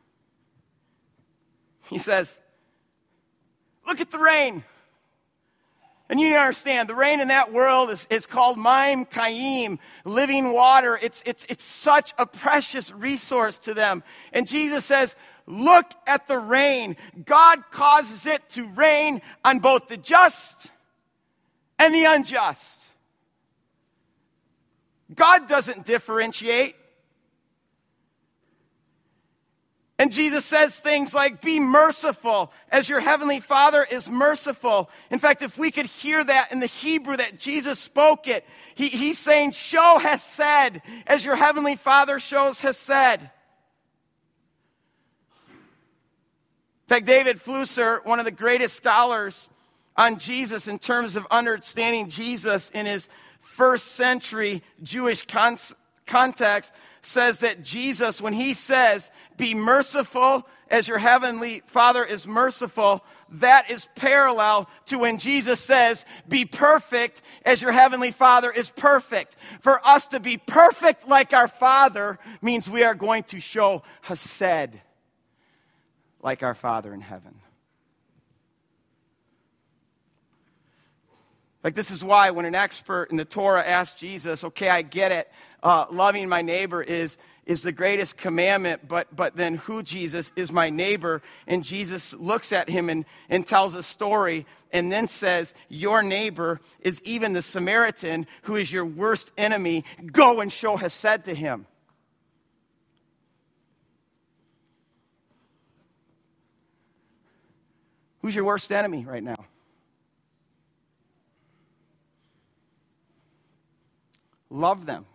He 1.90 2.00
says, 2.00 2.40
Look 3.86 4.00
at 4.00 4.10
the 4.10 4.18
rain. 4.18 4.64
And 6.10 6.20
you 6.20 6.36
understand, 6.36 6.88
the 6.88 6.96
rain 6.96 7.20
in 7.20 7.28
that 7.28 7.52
world 7.52 7.90
is, 7.90 8.08
is 8.10 8.26
called 8.26 8.58
mayim 8.58 9.10
chayim, 9.10 9.80
living 10.06 10.54
water. 10.54 10.98
It's, 11.02 11.22
it's, 11.26 11.46
it's 11.50 11.64
such 11.64 12.14
a 12.18 12.26
precious 12.26 12.94
resource 12.94 13.58
to 13.60 13.74
them. 13.74 14.04
And 14.32 14.48
Jesus 14.48 14.86
says, 14.86 15.16
Look 15.46 15.92
at 16.08 16.30
the 16.30 16.40
rain. 16.40 16.96
God 17.26 17.70
causes 17.70 18.26
it 18.26 18.50
to 18.52 18.66
rain 18.70 19.22
on 19.44 19.60
both 19.60 19.90
the 19.90 19.98
just 19.98 20.72
and 21.78 21.94
the 21.94 22.06
unjust. 22.06 22.86
God 25.14 25.50
doesn't 25.50 25.86
differentiate. 25.86 26.76
And 30.00 30.12
Jesus 30.12 30.44
says 30.44 30.80
things 30.80 31.14
like, 31.14 31.42
Be 31.42 31.60
merciful 31.60 32.52
as 32.70 32.90
your 32.90 33.00
heavenly 33.00 33.40
Father 33.40 33.86
is 33.90 34.10
merciful. 34.10 34.90
In 35.12 35.20
fact, 35.20 35.42
if 35.42 35.58
we 35.58 35.70
could 35.70 35.86
hear 35.86 36.24
that 36.24 36.52
in 36.52 36.60
the 36.60 36.66
Hebrew 36.66 37.16
that 37.16 37.38
Jesus 37.38 37.80
spoke 37.80 38.28
it, 38.28 38.44
he, 38.74 38.88
he's 38.90 39.20
saying, 39.20 39.52
Show 39.52 40.00
Hesed 40.00 40.82
as 41.06 41.24
your 41.24 41.36
heavenly 41.36 41.76
Father 41.76 42.18
shows 42.18 42.60
Hesed. 42.60 43.22
In 43.22 43.30
fact, 46.88 47.06
David 47.06 47.38
Flusser, 47.38 48.04
one 48.06 48.20
of 48.20 48.26
the 48.26 48.32
greatest 48.32 48.76
scholars 48.76 49.50
on 49.96 50.18
Jesus 50.18 50.68
in 50.68 50.80
terms 50.80 51.16
of 51.16 51.28
understanding 51.30 52.10
Jesus 52.10 52.72
in 52.72 52.86
his 52.86 53.10
first 53.42 53.92
century 53.92 54.64
Jewish 54.82 55.24
con- 55.24 55.58
context, 56.06 56.74
says 57.06 57.40
that 57.40 57.64
Jesus, 57.64 58.22
when 58.22 58.34
he 58.34 58.54
says, 58.54 59.12
Be 59.38 59.54
merciful 59.54 60.48
as 60.70 60.88
your 60.88 60.98
heavenly 60.98 61.62
Father 61.66 62.04
is 62.04 62.26
merciful, 62.26 63.04
that 63.30 63.70
is 63.70 63.88
parallel 63.96 64.70
to 64.86 65.00
when 65.00 65.18
Jesus 65.18 65.60
says, 65.60 66.06
Be 66.28 66.46
perfect 66.46 67.22
as 67.46 67.62
your 67.62 67.72
heavenly 67.72 68.12
Father 68.12 68.52
is 68.52 68.72
perfect. 68.72 69.36
For 69.62 69.86
us 69.86 70.08
to 70.08 70.20
be 70.20 70.38
perfect 70.38 71.08
like 71.08 71.34
our 71.34 71.48
Father 71.48 72.20
means 72.42 72.70
we 72.70 72.84
are 72.84 72.96
going 72.96 73.24
to 73.26 73.40
show 73.40 73.84
Hesed 74.02 74.80
like 76.22 76.42
our 76.42 76.56
Father 76.56 76.94
in 76.94 77.02
heaven. 77.02 77.36
Like, 81.64 81.76
this 81.76 81.92
is 81.92 82.04
why 82.04 82.32
when 82.32 82.46
an 82.46 82.56
expert 82.56 83.10
in 83.10 83.16
the 83.16 83.24
Torah 83.24 83.64
asked 83.66 83.98
Jesus, 83.98 84.44
okay, 84.44 84.70
I 84.70 84.82
get 84.82 85.14
it, 85.14 85.32
uh, 85.64 85.86
loving 85.90 86.30
my 86.30 86.42
neighbor 86.42 86.84
is, 86.84 87.18
is 87.46 87.62
the 87.64 87.72
greatest 87.72 88.18
commandment, 88.18 88.88
but, 88.88 89.14
but 89.16 89.36
then 89.36 89.56
who, 89.56 89.82
Jesus, 89.82 90.32
is 90.36 90.52
my 90.52 90.70
neighbor? 90.70 91.22
And 91.48 91.64
Jesus 91.64 92.14
looks 92.14 92.52
at 92.52 92.70
him 92.70 92.90
and, 92.90 93.06
and 93.30 93.48
tells 93.48 93.74
a 93.74 93.82
story 93.82 94.46
and 94.72 94.92
then 94.92 95.08
says, 95.08 95.54
Your 95.70 96.04
neighbor 96.04 96.60
is 96.82 97.02
even 97.04 97.34
the 97.34 97.42
Samaritan 97.42 98.28
who 98.44 98.58
is 98.58 98.72
your 98.72 98.86
worst 98.86 99.32
enemy. 99.38 99.86
Go 100.12 100.42
and 100.42 100.52
show 100.52 100.76
Hesed 100.76 101.26
to 101.26 101.34
him. 101.34 101.66
Who's 108.22 108.36
your 108.36 108.46
worst 108.46 108.72
enemy 108.72 109.06
right 109.06 109.24
now? 109.24 109.46
Love 114.50 114.86
them. 114.86 115.06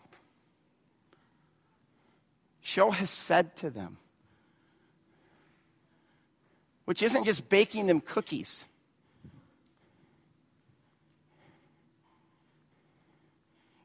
Show 2.68 2.90
Hesed 2.90 3.56
to 3.56 3.70
them. 3.70 3.96
Which 6.84 7.02
isn't 7.02 7.24
just 7.24 7.48
baking 7.48 7.86
them 7.86 8.02
cookies. 8.02 8.66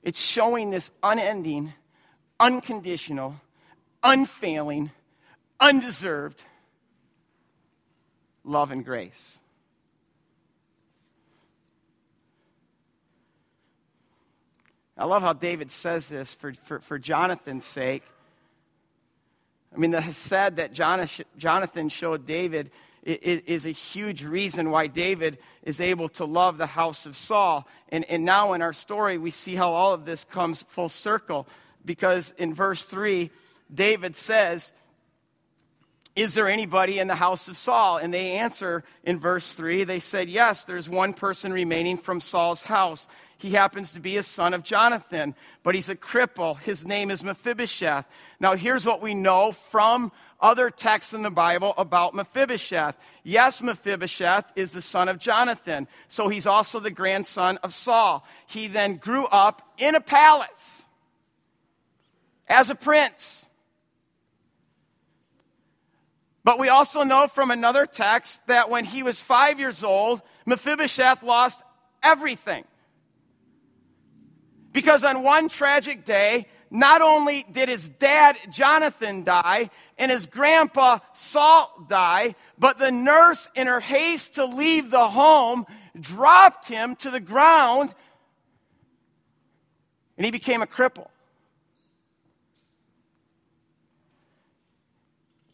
It's 0.03 0.19
showing 0.19 0.69
this 0.69 0.91
unending, 1.01 1.71
unconditional, 2.41 3.39
unfailing, 4.03 4.91
undeserved 5.61 6.43
love 8.43 8.69
and 8.69 8.83
grace. 8.83 9.39
I 14.97 15.05
love 15.05 15.21
how 15.21 15.31
David 15.31 15.71
says 15.71 16.09
this 16.09 16.33
for, 16.33 16.51
for, 16.51 16.79
for 16.79 16.99
Jonathan's 16.99 17.63
sake. 17.63 18.03
I 19.73 19.77
mean, 19.77 19.91
the 19.91 20.01
Hesed 20.01 20.57
that 20.57 20.71
Jonathan 21.37 21.89
showed 21.89 22.25
David 22.25 22.71
is 23.03 23.65
a 23.65 23.71
huge 23.71 24.23
reason 24.23 24.69
why 24.69 24.87
David 24.87 25.39
is 25.63 25.81
able 25.81 26.09
to 26.09 26.25
love 26.25 26.57
the 26.57 26.67
house 26.67 27.05
of 27.05 27.15
Saul. 27.15 27.67
And, 27.89 28.05
and 28.05 28.23
now 28.23 28.53
in 28.53 28.61
our 28.61 28.73
story, 28.73 29.17
we 29.17 29.29
see 29.31 29.55
how 29.55 29.73
all 29.73 29.93
of 29.93 30.05
this 30.05 30.23
comes 30.23 30.63
full 30.63 30.89
circle 30.89 31.47
because 31.85 32.33
in 32.37 32.53
verse 32.53 32.83
3, 32.85 33.29
David 33.73 34.15
says, 34.15 34.73
Is 36.15 36.35
there 36.35 36.47
anybody 36.47 36.99
in 36.99 37.07
the 37.07 37.15
house 37.15 37.47
of 37.47 37.57
Saul? 37.57 37.97
And 37.97 38.13
they 38.13 38.33
answer 38.33 38.83
in 39.03 39.19
verse 39.19 39.53
3, 39.53 39.83
they 39.83 39.99
said, 39.99 40.29
Yes, 40.29 40.63
there's 40.63 40.87
one 40.87 41.13
person 41.13 41.51
remaining 41.51 41.97
from 41.97 42.21
Saul's 42.21 42.63
house. 42.63 43.07
He 43.37 43.51
happens 43.51 43.91
to 43.93 43.99
be 43.99 44.15
a 44.15 44.23
son 44.23 44.53
of 44.53 44.63
Jonathan, 44.63 45.35
but 45.63 45.75
he's 45.75 45.89
a 45.89 45.95
cripple. 45.95 46.57
His 46.59 46.85
name 46.85 47.11
is 47.11 47.23
Mephibosheth. 47.23 48.07
Now, 48.39 48.55
here's 48.55 48.85
what 48.85 49.01
we 49.01 49.13
know 49.13 49.51
from 49.51 50.13
other 50.39 50.69
texts 50.69 51.13
in 51.13 51.23
the 51.23 51.31
Bible 51.31 51.73
about 51.77 52.13
Mephibosheth. 52.13 52.95
Yes, 53.23 53.61
Mephibosheth 53.61 54.51
is 54.55 54.71
the 54.71 54.81
son 54.81 55.09
of 55.09 55.17
Jonathan, 55.17 55.87
so 56.09 56.29
he's 56.29 56.45
also 56.45 56.79
the 56.79 56.91
grandson 56.91 57.57
of 57.63 57.73
Saul. 57.73 58.25
He 58.45 58.67
then 58.67 58.95
grew 58.95 59.25
up 59.25 59.73
in 59.77 59.95
a 59.95 60.01
palace 60.01 60.85
as 62.47 62.69
a 62.69 62.75
prince. 62.75 63.45
But 66.43 66.59
we 66.59 66.69
also 66.69 67.03
know 67.03 67.27
from 67.27 67.51
another 67.51 67.85
text 67.85 68.45
that 68.47 68.69
when 68.69 68.83
he 68.83 69.03
was 69.03 69.21
five 69.21 69.59
years 69.59 69.83
old, 69.83 70.21
Mephibosheth 70.45 71.23
lost 71.23 71.63
everything. 72.01 72.65
Because 74.73 75.03
on 75.03 75.23
one 75.23 75.47
tragic 75.47 76.03
day, 76.03 76.47
not 76.69 77.01
only 77.01 77.45
did 77.49 77.69
his 77.69 77.87
dad, 77.87 78.35
Jonathan, 78.49 79.23
die, 79.23 79.69
and 79.97 80.11
his 80.11 80.25
grandpa, 80.25 80.99
Saul, 81.13 81.71
die, 81.87 82.35
but 82.57 82.79
the 82.79 82.91
nurse, 82.91 83.47
in 83.55 83.67
her 83.67 83.79
haste 83.79 84.35
to 84.35 84.45
leave 84.45 84.89
the 84.89 85.07
home, 85.07 85.65
dropped 85.97 86.67
him 86.67 86.95
to 86.97 87.11
the 87.11 87.19
ground, 87.19 87.93
and 90.17 90.25
he 90.25 90.31
became 90.31 90.63
a 90.63 90.67
cripple. 90.67 91.09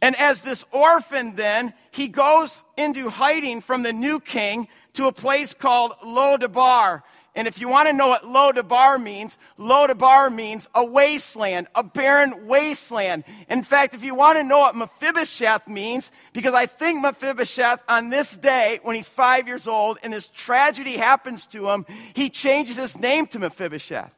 And 0.01 0.15
as 0.15 0.41
this 0.41 0.65
orphan, 0.71 1.35
then, 1.35 1.73
he 1.91 2.07
goes 2.07 2.59
into 2.77 3.09
hiding 3.09 3.61
from 3.61 3.83
the 3.83 3.93
new 3.93 4.19
king 4.19 4.67
to 4.93 5.07
a 5.07 5.11
place 5.11 5.53
called 5.53 5.91
Lodabar. 6.03 7.03
And 7.35 7.47
if 7.47 7.61
you 7.61 7.69
want 7.69 7.87
to 7.87 7.93
know 7.93 8.07
what 8.07 8.23
Lodabar 8.23 9.01
means, 9.01 9.37
Lodabar 9.57 10.33
means 10.33 10.67
a 10.73 10.83
wasteland, 10.83 11.67
a 11.75 11.83
barren 11.83 12.47
wasteland. 12.47 13.23
In 13.49 13.63
fact, 13.63 13.93
if 13.93 14.03
you 14.03 14.15
want 14.15 14.37
to 14.37 14.43
know 14.43 14.59
what 14.59 14.75
Mephibosheth 14.75 15.67
means, 15.67 16.11
because 16.33 16.53
I 16.53 16.65
think 16.65 17.01
Mephibosheth 17.01 17.81
on 17.87 18.09
this 18.09 18.35
day, 18.35 18.79
when 18.83 18.95
he's 18.95 19.07
five 19.07 19.47
years 19.47 19.67
old 19.67 19.99
and 20.01 20.11
this 20.11 20.27
tragedy 20.29 20.97
happens 20.97 21.45
to 21.47 21.69
him, 21.69 21.85
he 22.13 22.29
changes 22.29 22.75
his 22.75 22.97
name 22.97 23.27
to 23.27 23.39
Mephibosheth. 23.39 24.13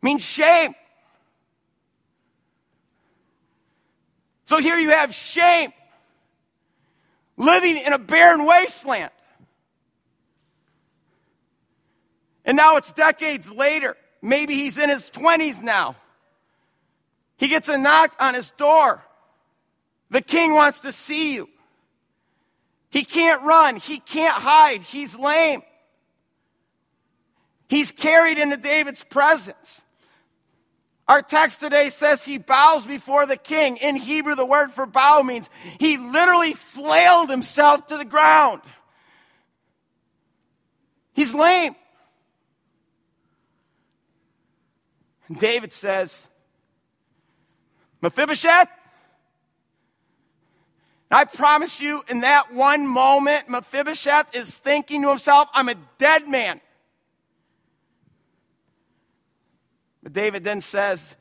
Means 0.00 0.24
shame. 0.24 0.74
So 4.46 4.60
here 4.60 4.78
you 4.78 4.90
have 4.90 5.12
shame 5.12 5.72
living 7.36 7.76
in 7.76 7.92
a 7.92 7.98
barren 7.98 8.44
wasteland. 8.44 9.10
And 12.44 12.56
now 12.56 12.76
it's 12.76 12.92
decades 12.92 13.50
later. 13.50 13.96
Maybe 14.22 14.54
he's 14.54 14.78
in 14.78 14.88
his 14.88 15.10
20s 15.10 15.62
now. 15.62 15.96
He 17.38 17.48
gets 17.48 17.68
a 17.68 17.76
knock 17.76 18.14
on 18.18 18.34
his 18.34 18.52
door. 18.52 19.02
The 20.10 20.22
king 20.22 20.54
wants 20.54 20.80
to 20.80 20.92
see 20.92 21.34
you. 21.34 21.48
He 22.88 23.04
can't 23.04 23.42
run. 23.42 23.76
He 23.76 23.98
can't 23.98 24.36
hide. 24.36 24.80
He's 24.80 25.18
lame. 25.18 25.62
He's 27.68 27.90
carried 27.90 28.38
into 28.38 28.56
David's 28.56 29.04
presence. 29.04 29.82
Our 31.08 31.22
text 31.22 31.60
today 31.60 31.88
says 31.88 32.24
he 32.24 32.38
bows 32.38 32.84
before 32.84 33.26
the 33.26 33.36
king. 33.36 33.76
In 33.76 33.94
Hebrew, 33.94 34.34
the 34.34 34.44
word 34.44 34.72
for 34.72 34.86
bow 34.86 35.22
means 35.22 35.48
he 35.78 35.98
literally 35.98 36.52
flailed 36.52 37.30
himself 37.30 37.86
to 37.88 37.96
the 37.96 38.04
ground. 38.04 38.62
He's 41.12 41.32
lame. 41.32 41.76
David 45.38 45.72
says, 45.72 46.28
Mephibosheth, 48.00 48.68
I 51.10 51.24
promise 51.24 51.80
you, 51.80 52.02
in 52.08 52.20
that 52.20 52.52
one 52.52 52.86
moment, 52.86 53.48
Mephibosheth 53.48 54.34
is 54.34 54.58
thinking 54.58 55.02
to 55.02 55.08
himself, 55.08 55.48
I'm 55.54 55.68
a 55.68 55.76
dead 55.98 56.28
man. 56.28 56.60
But 60.06 60.12
David 60.12 60.44
then 60.44 60.60
says, 60.60 61.16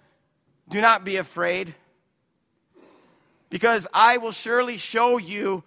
Do 0.69 0.80
not 0.80 1.04
be 1.04 1.17
afraid, 1.17 1.74
because 3.50 3.88
I 3.91 4.17
will 4.17 4.32
surely 4.32 4.78
show 4.78 5.17
you 5.17 5.63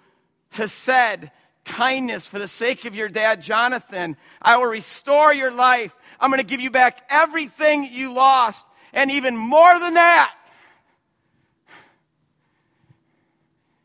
Hesed, 0.51 1.29
kindness 1.65 2.29
for 2.29 2.39
the 2.39 2.47
sake 2.47 2.85
of 2.85 2.95
your 2.95 3.09
dad 3.09 3.43
Jonathan. 3.43 4.17
I 4.41 4.57
will 4.59 4.71
restore 4.71 5.35
your 5.35 5.51
life. 5.51 5.97
I'm 6.21 6.31
going 6.31 6.39
to 6.39 6.47
give 6.47 6.61
you 6.61 6.71
back 6.71 7.09
everything 7.11 7.93
you 7.93 8.13
lost, 8.13 8.65
and 8.93 9.11
even 9.11 9.37
more 9.37 9.81
than 9.81 9.95
that. 9.95 10.33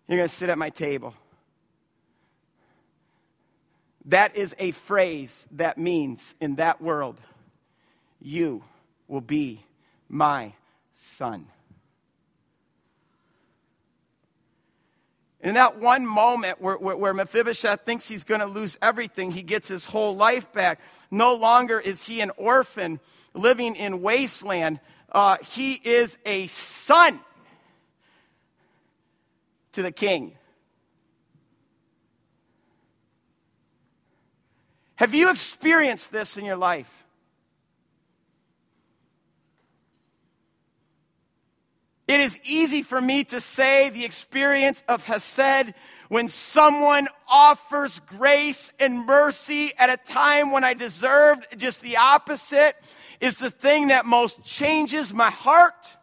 You're 0.08 0.17
going 0.17 0.30
to 0.30 0.36
sit 0.36 0.52
at 0.52 0.60
my 0.60 0.69
table. 0.69 1.15
That 4.06 4.36
is 4.36 4.56
a 4.60 4.69
phrase 4.69 5.48
that 5.54 5.80
means 5.80 6.36
in 6.39 6.58
that 6.58 6.80
world, 6.80 7.19
you 8.22 8.63
will 9.08 9.22
be 9.22 9.66
my 10.10 10.54
son. 10.94 11.48
In 15.44 15.56
that 15.56 15.78
one 15.78 16.06
moment 16.06 16.62
where, 16.62 16.76
where, 16.76 16.96
where 16.96 17.13
Mephibosheth 17.13 17.82
thinks 17.82 18.08
he's 18.08 18.24
going 18.24 18.39
to 18.39 18.46
lose 18.46 18.78
everything, 18.82 19.32
he 19.32 19.42
gets 19.42 19.68
his 19.68 19.84
whole 19.84 20.16
life 20.16 20.52
back. 20.54 20.80
No 21.12 21.36
longer 21.36 21.80
is 21.80 22.08
he 22.08 22.22
an 22.22 22.32
orphan 22.38 23.02
living 23.34 23.76
in 23.76 24.02
wasteland. 24.02 24.80
Uh, 25.12 25.38
he 25.44 25.74
is 25.74 26.18
a 26.26 26.48
son 26.48 27.20
to 29.74 29.82
the 29.82 29.92
king. 29.92 30.34
Have 34.96 35.13
you 35.13 35.30
experienced 35.30 36.12
this 36.13 36.38
in 36.38 36.46
your 36.46 36.56
life? 36.56 37.03
It 42.13 42.19
is 42.19 42.38
easy 42.43 42.84
for 42.84 43.02
me 43.02 43.23
to 43.23 43.41
say 43.41 43.89
the 43.89 44.06
experience 44.06 44.84
of 44.88 45.04
Hesed 45.04 45.73
when 46.10 46.30
someone 46.30 47.08
offers 47.28 48.02
grace 48.02 48.71
and 48.80 49.04
mercy 49.04 49.71
at 49.80 49.89
a 49.89 49.97
time 49.97 50.52
when 50.52 50.63
I 50.63 50.76
deserved 50.76 51.47
just 51.58 51.82
the 51.82 51.97
opposite 51.97 52.76
is 53.19 53.39
the 53.39 53.49
thing 53.49 53.88
that 53.88 54.06
most 54.06 54.43
changes 54.43 55.12
my 55.12 55.32
heart. 55.32 55.97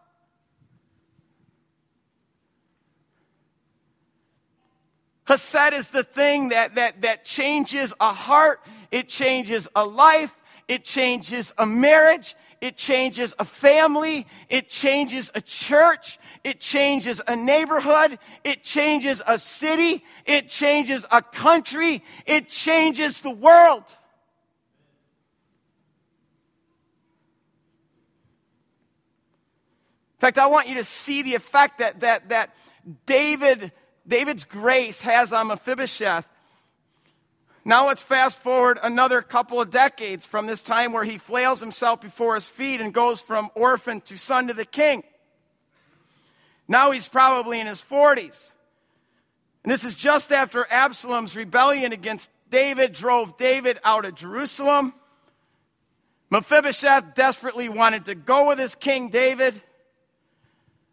Hesed 5.28 5.74
is 5.74 5.92
the 5.92 6.02
thing 6.02 6.48
that, 6.48 6.74
that, 6.74 7.02
that 7.02 7.24
changes 7.24 7.94
a 8.00 8.12
heart, 8.12 8.58
it 8.90 9.08
changes 9.08 9.68
a 9.76 9.86
life, 9.86 10.36
it 10.66 10.84
changes 10.84 11.52
a 11.56 11.66
marriage, 11.66 12.34
it 12.60 12.76
changes 12.76 13.34
a 13.38 13.44
family, 13.44 14.26
it 14.48 14.68
changes 14.68 15.30
a 15.34 15.40
church, 15.40 16.18
it 16.44 16.60
changes 16.60 17.20
a 17.26 17.34
neighborhood, 17.34 18.18
it 18.44 18.62
changes 18.62 19.22
a 19.26 19.38
city, 19.38 20.04
it 20.26 20.48
changes 20.48 21.06
a 21.10 21.22
country, 21.22 22.04
it 22.26 22.48
changes 22.48 23.20
the 23.20 23.30
world. 23.30 23.84
In 30.16 30.20
fact, 30.20 30.36
I 30.36 30.48
want 30.48 30.68
you 30.68 30.74
to 30.74 30.84
see 30.84 31.22
the 31.22 31.34
effect 31.34 31.78
that, 31.78 32.00
that, 32.00 32.28
that 32.28 32.54
David, 33.06 33.72
David's 34.06 34.44
grace 34.44 35.00
has 35.00 35.32
on 35.32 35.46
Mephibosheth. 35.46 36.28
Now 37.64 37.88
let's 37.88 38.02
fast 38.02 38.38
forward 38.40 38.78
another 38.82 39.20
couple 39.20 39.60
of 39.60 39.70
decades 39.70 40.26
from 40.26 40.46
this 40.46 40.62
time 40.62 40.92
where 40.92 41.04
he 41.04 41.18
flails 41.18 41.60
himself 41.60 42.00
before 42.00 42.34
his 42.34 42.48
feet 42.48 42.80
and 42.80 42.92
goes 42.92 43.20
from 43.20 43.50
orphan 43.54 44.00
to 44.02 44.16
son 44.16 44.48
to 44.48 44.54
the 44.54 44.64
king. 44.64 45.02
Now 46.66 46.90
he's 46.90 47.08
probably 47.08 47.60
in 47.60 47.66
his 47.66 47.84
40s. 47.84 48.54
And 49.62 49.70
this 49.70 49.84
is 49.84 49.94
just 49.94 50.32
after 50.32 50.66
Absalom's 50.70 51.36
rebellion 51.36 51.92
against 51.92 52.30
David 52.50 52.92
drove 52.94 53.36
David 53.36 53.78
out 53.84 54.04
of 54.04 54.14
Jerusalem. 54.14 54.94
Mephibosheth 56.30 57.14
desperately 57.14 57.68
wanted 57.68 58.06
to 58.06 58.14
go 58.14 58.48
with 58.48 58.58
his 58.58 58.74
king 58.74 59.08
David, 59.08 59.60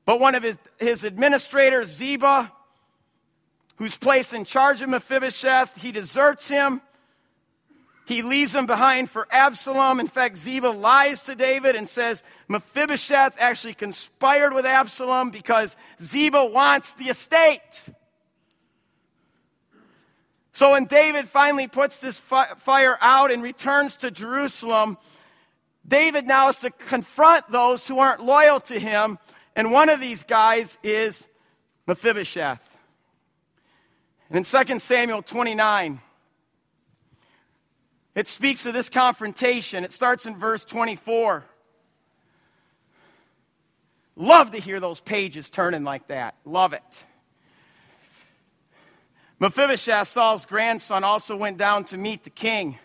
but 0.06 0.20
one 0.20 0.36
of 0.36 0.44
his, 0.44 0.58
his 0.80 1.06
administrators, 1.06 1.90
Ziba, 1.90 2.52
who's 3.78 3.98
placed 3.98 4.34
in 4.34 4.46
charge 4.46 4.82
of 4.82 4.90
Mephibosheth. 4.90 5.82
He 5.82 5.92
deserts 5.92 6.50
him. 6.50 6.82
He 8.06 8.22
leaves 8.22 8.56
him 8.56 8.66
behind 8.66 9.10
for 9.10 9.28
Absalom. 9.32 10.00
In 10.00 10.08
fact, 10.08 10.38
Ziba 10.38 10.68
lies 10.68 11.22
to 11.24 11.36
David 11.36 11.76
and 11.76 11.90
says 11.90 12.24
Mephibosheth 12.48 13.36
actually 13.38 13.74
conspired 13.74 14.54
with 14.54 14.66
Absalom 14.66 15.30
because 15.30 15.76
Ziba 16.02 16.46
wants 16.46 16.94
the 16.94 17.06
estate. 17.06 17.84
So 20.54 20.72
when 20.72 20.86
David 20.86 21.28
finally 21.28 21.68
puts 21.68 22.00
this 22.00 22.20
fire 22.20 22.98
out 23.02 23.32
and 23.32 23.44
returns 23.44 23.98
to 23.98 24.10
Jerusalem, 24.10 24.98
David 25.88 26.26
now 26.26 26.50
is 26.50 26.56
to 26.58 26.72
confront 26.72 27.48
those 27.50 27.88
who 27.88 28.00
aren't 28.00 28.24
loyal 28.24 28.60
to 28.62 28.80
him. 28.80 29.20
And 29.56 29.72
one 29.72 29.90
of 29.90 30.00
these 30.00 30.24
guys 30.24 30.78
is 30.82 31.28
Mephibosheth. 31.86 32.67
And 34.30 34.38
in 34.38 34.44
2 34.44 34.80
Samuel 34.80 35.22
29, 35.22 36.02
it 38.16 38.28
speaks 38.28 38.66
of 38.66 38.74
this 38.74 38.90
confrontation. 38.90 39.84
It 39.84 39.92
starts 39.92 40.26
in 40.26 40.36
verse 40.38 40.66
24. 40.66 41.46
Love 44.16 44.52
to 44.52 44.58
hear 44.58 44.80
those 44.80 45.00
pages 45.00 45.48
turning 45.48 45.84
like 45.84 46.08
that. 46.08 46.36
Love 46.44 46.74
it. 46.74 47.06
Mephibosheth, 49.40 50.08
Saul's 50.08 50.48
grandson, 50.48 51.04
also 51.04 51.38
went 51.38 51.60
down 51.60 51.86
to 51.86 51.98
meet 51.98 52.24
the 52.24 52.32
king. 52.32 52.80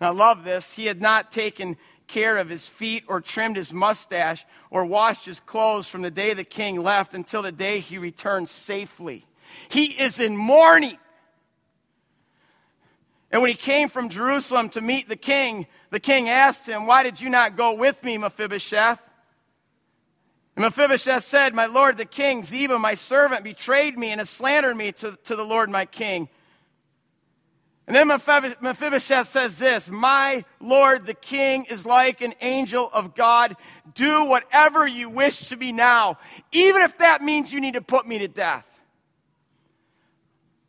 I 0.00 0.10
love 0.10 0.44
this. 0.44 0.74
He 0.74 0.86
had 0.86 1.00
not 1.00 1.32
taken 1.32 1.76
care 2.06 2.38
of 2.38 2.48
his 2.48 2.68
feet 2.68 3.04
or 3.08 3.20
trimmed 3.20 3.56
his 3.56 3.72
mustache 3.72 4.44
or 4.70 4.84
washed 4.84 5.26
his 5.26 5.40
clothes 5.40 5.88
from 5.88 6.02
the 6.02 6.10
day 6.10 6.34
the 6.34 6.44
king 6.44 6.82
left 6.82 7.14
until 7.14 7.42
the 7.42 7.52
day 7.52 7.80
he 7.80 7.98
returned 7.98 8.48
safely. 8.48 9.24
He 9.68 9.86
is 9.86 10.18
in 10.18 10.36
mourning. 10.36 10.98
And 13.30 13.42
when 13.42 13.50
he 13.50 13.56
came 13.56 13.88
from 13.88 14.08
Jerusalem 14.08 14.68
to 14.70 14.80
meet 14.80 15.08
the 15.08 15.16
king, 15.16 15.66
the 15.90 16.00
king 16.00 16.28
asked 16.28 16.66
him, 16.66 16.86
Why 16.86 17.02
did 17.02 17.20
you 17.20 17.28
not 17.28 17.56
go 17.56 17.74
with 17.74 18.02
me, 18.04 18.18
Mephibosheth? 18.18 19.00
And 20.56 20.64
Mephibosheth 20.64 21.22
said, 21.22 21.54
My 21.54 21.66
lord 21.66 21.98
the 21.98 22.06
king, 22.06 22.42
Ziba, 22.42 22.78
my 22.78 22.94
servant, 22.94 23.44
betrayed 23.44 23.98
me 23.98 24.10
and 24.10 24.20
has 24.20 24.30
slandered 24.30 24.76
me 24.76 24.92
to, 24.92 25.16
to 25.24 25.36
the 25.36 25.44
Lord 25.44 25.70
my 25.70 25.84
king. 25.84 26.28
And 27.86 27.94
then 27.94 28.08
Mephibosheth 28.08 29.28
says 29.28 29.58
this 29.58 29.90
My 29.90 30.44
lord 30.60 31.06
the 31.06 31.14
king 31.14 31.66
is 31.66 31.86
like 31.86 32.20
an 32.20 32.34
angel 32.40 32.90
of 32.92 33.14
God. 33.14 33.56
Do 33.94 34.24
whatever 34.24 34.86
you 34.86 35.08
wish 35.08 35.48
to 35.48 35.56
be 35.56 35.72
now, 35.72 36.18
even 36.50 36.82
if 36.82 36.98
that 36.98 37.22
means 37.22 37.52
you 37.52 37.60
need 37.60 37.74
to 37.74 37.82
put 37.82 38.06
me 38.06 38.18
to 38.18 38.28
death. 38.28 38.68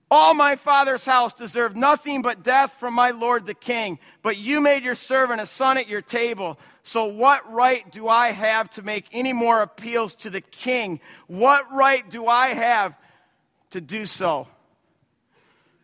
All 0.09 0.33
my 0.33 0.55
father's 0.55 1.05
house 1.05 1.33
deserved 1.33 1.75
nothing 1.75 2.21
but 2.21 2.41
death 2.41 2.75
from 2.79 2.93
my 2.93 3.11
lord 3.11 3.45
the 3.45 3.53
king, 3.53 3.99
but 4.21 4.37
you 4.37 4.61
made 4.61 4.83
your 4.83 4.95
servant 4.95 5.41
a 5.41 5.45
son 5.45 5.77
at 5.77 5.89
your 5.89 6.01
table. 6.01 6.57
So, 6.83 7.05
what 7.05 7.51
right 7.51 7.91
do 7.91 8.07
I 8.07 8.31
have 8.31 8.69
to 8.71 8.83
make 8.83 9.07
any 9.11 9.33
more 9.33 9.61
appeals 9.61 10.15
to 10.15 10.29
the 10.29 10.39
king? 10.39 11.01
What 11.25 11.69
right 11.73 12.09
do 12.09 12.27
I 12.27 12.49
have 12.49 12.95
to 13.71 13.81
do 13.81 14.05
so? 14.05 14.47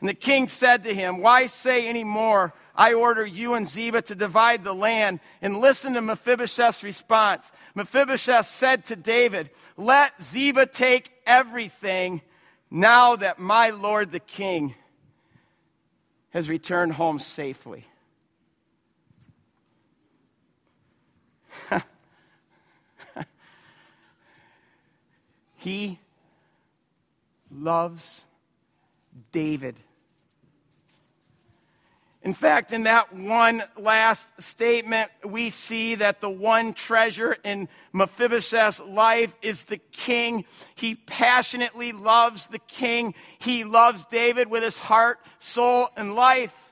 And 0.04 0.10
the 0.10 0.14
king 0.14 0.50
said 0.50 0.84
to 0.84 0.94
him, 0.94 1.20
Why 1.20 1.46
say 1.46 1.88
any 1.88 2.04
more? 2.04 2.54
I 2.76 2.94
order 2.94 3.26
you 3.26 3.54
and 3.54 3.66
Ziba 3.66 4.02
to 4.02 4.16
divide 4.16 4.66
the 4.66 4.74
land. 4.74 5.22
And 5.42 5.62
listen 5.62 5.94
to 5.94 6.02
Mephibosheth's 6.02 6.84
response. 6.84 7.54
Mephibosheth 7.74 8.46
said 8.46 8.84
to 8.86 8.98
David, 8.98 9.50
Let 9.78 10.22
Ziba 10.22 10.66
take 10.66 11.10
everything 11.26 12.22
now 12.70 13.16
that 13.16 13.40
my 13.40 13.70
Lord 13.70 14.12
the 14.12 14.20
King 14.20 14.76
has 16.32 16.50
returned 16.50 16.92
home 16.92 17.18
safely. 17.18 17.86
he 25.56 25.98
loves 27.50 28.26
David. 29.32 29.78
In 32.24 32.34
fact, 32.34 32.72
in 32.72 32.84
that 32.84 33.14
one 33.14 33.62
last 33.78 34.42
statement, 34.42 35.12
we 35.26 35.50
see 35.50 35.96
that 35.96 36.22
the 36.22 36.30
one 36.30 36.74
treasure 36.74 37.36
in 37.44 37.68
Mephibosheth's 37.94 38.80
life 38.80 39.36
is 39.42 39.66
the 39.66 39.78
king. 39.92 40.46
He 40.76 40.96
passionately 40.96 41.92
loves 41.92 42.48
the 42.48 42.60
king. 42.60 43.14
He 43.40 43.66
loves 43.66 44.06
David 44.06 44.50
with 44.50 44.64
his 44.64 44.78
heart, 44.78 45.20
soul, 45.40 45.90
and 45.98 46.16
life. 46.16 46.72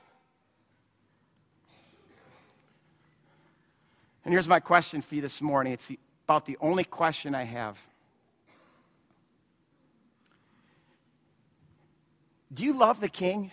And 4.24 4.32
here's 4.32 4.48
my 4.48 4.60
question 4.60 5.02
for 5.02 5.16
you 5.16 5.20
this 5.20 5.42
morning. 5.42 5.74
It's 5.74 5.92
about 6.24 6.46
the 6.46 6.56
only 6.62 6.84
question 6.84 7.34
I 7.34 7.42
have. 7.42 7.78
Do 12.54 12.64
you 12.64 12.72
love 12.78 13.00
the 13.00 13.08
king? 13.08 13.50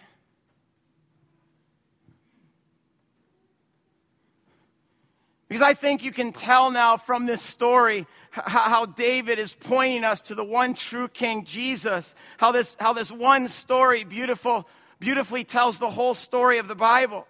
Because 5.49 5.63
I 5.63 5.73
think 5.73 6.03
you 6.03 6.11
can 6.11 6.31
tell 6.31 6.69
now 6.69 6.95
from 6.95 7.25
this 7.25 7.41
story 7.41 8.05
how 8.31 8.85
David 8.85 9.39
is 9.39 9.55
pointing 9.55 10.03
us 10.03 10.21
to 10.21 10.35
the 10.35 10.43
one 10.43 10.75
true 10.75 11.07
King, 11.07 11.43
Jesus. 11.43 12.13
How 12.37 12.51
this, 12.51 12.77
how 12.79 12.93
this 12.93 13.11
one 13.11 13.47
story 13.47 14.03
beautiful, 14.03 14.69
beautifully 14.99 15.43
tells 15.43 15.79
the 15.79 15.89
whole 15.89 16.13
story 16.13 16.59
of 16.59 16.67
the 16.67 16.75
Bible. 16.75 17.25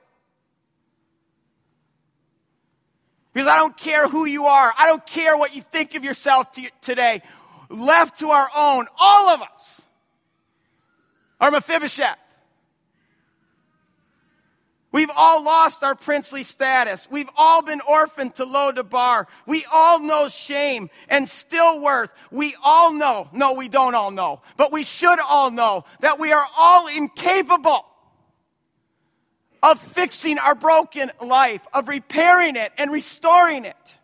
Because 3.33 3.47
I 3.47 3.55
don't 3.55 3.77
care 3.77 4.09
who 4.09 4.25
you 4.25 4.47
are. 4.47 4.73
I 4.77 4.87
don't 4.87 5.05
care 5.05 5.37
what 5.37 5.55
you 5.55 5.61
think 5.61 5.95
of 5.95 6.03
yourself 6.03 6.47
today. 6.81 7.21
Left 7.69 8.19
to 8.19 8.31
our 8.31 8.49
own, 8.53 8.87
all 8.99 9.29
of 9.29 9.41
us 9.41 9.81
are 11.39 11.51
Mephibosheth. 11.51 12.17
We've 14.91 15.11
all 15.15 15.43
lost 15.43 15.83
our 15.83 15.93
princely 15.93 16.41
status. 16.41 17.07
We've 17.11 17.29
all 17.37 17.61
been 17.61 17.81
orphaned 17.87 18.35
to 18.35 18.45
Lo-debar. 18.45 19.27
We 19.45 19.65
all 19.71 19.99
know 19.99 20.27
shame 20.27 20.89
and 21.07 21.29
still 21.29 21.79
worth. 21.79 22.11
We 22.31 22.55
all 22.63 22.91
know, 22.91 23.29
no, 23.31 23.53
we 23.53 23.69
don't 23.69 23.93
all 23.93 24.09
know, 24.09 24.41
but 24.57 24.71
we 24.71 24.83
should 24.83 25.19
all 25.19 25.51
know 25.51 25.85
that 25.99 26.19
we 26.19 26.31
are 26.31 26.45
all 26.57 26.87
incapable 26.87 27.85
of 29.61 29.79
fixing 29.79 30.39
our 30.39 30.55
broken 30.55 31.11
life, 31.21 31.67
of 31.71 31.87
repairing 31.87 32.55
it 32.55 32.71
and 32.77 32.91
restoring 32.91 33.65
it. 33.65 33.98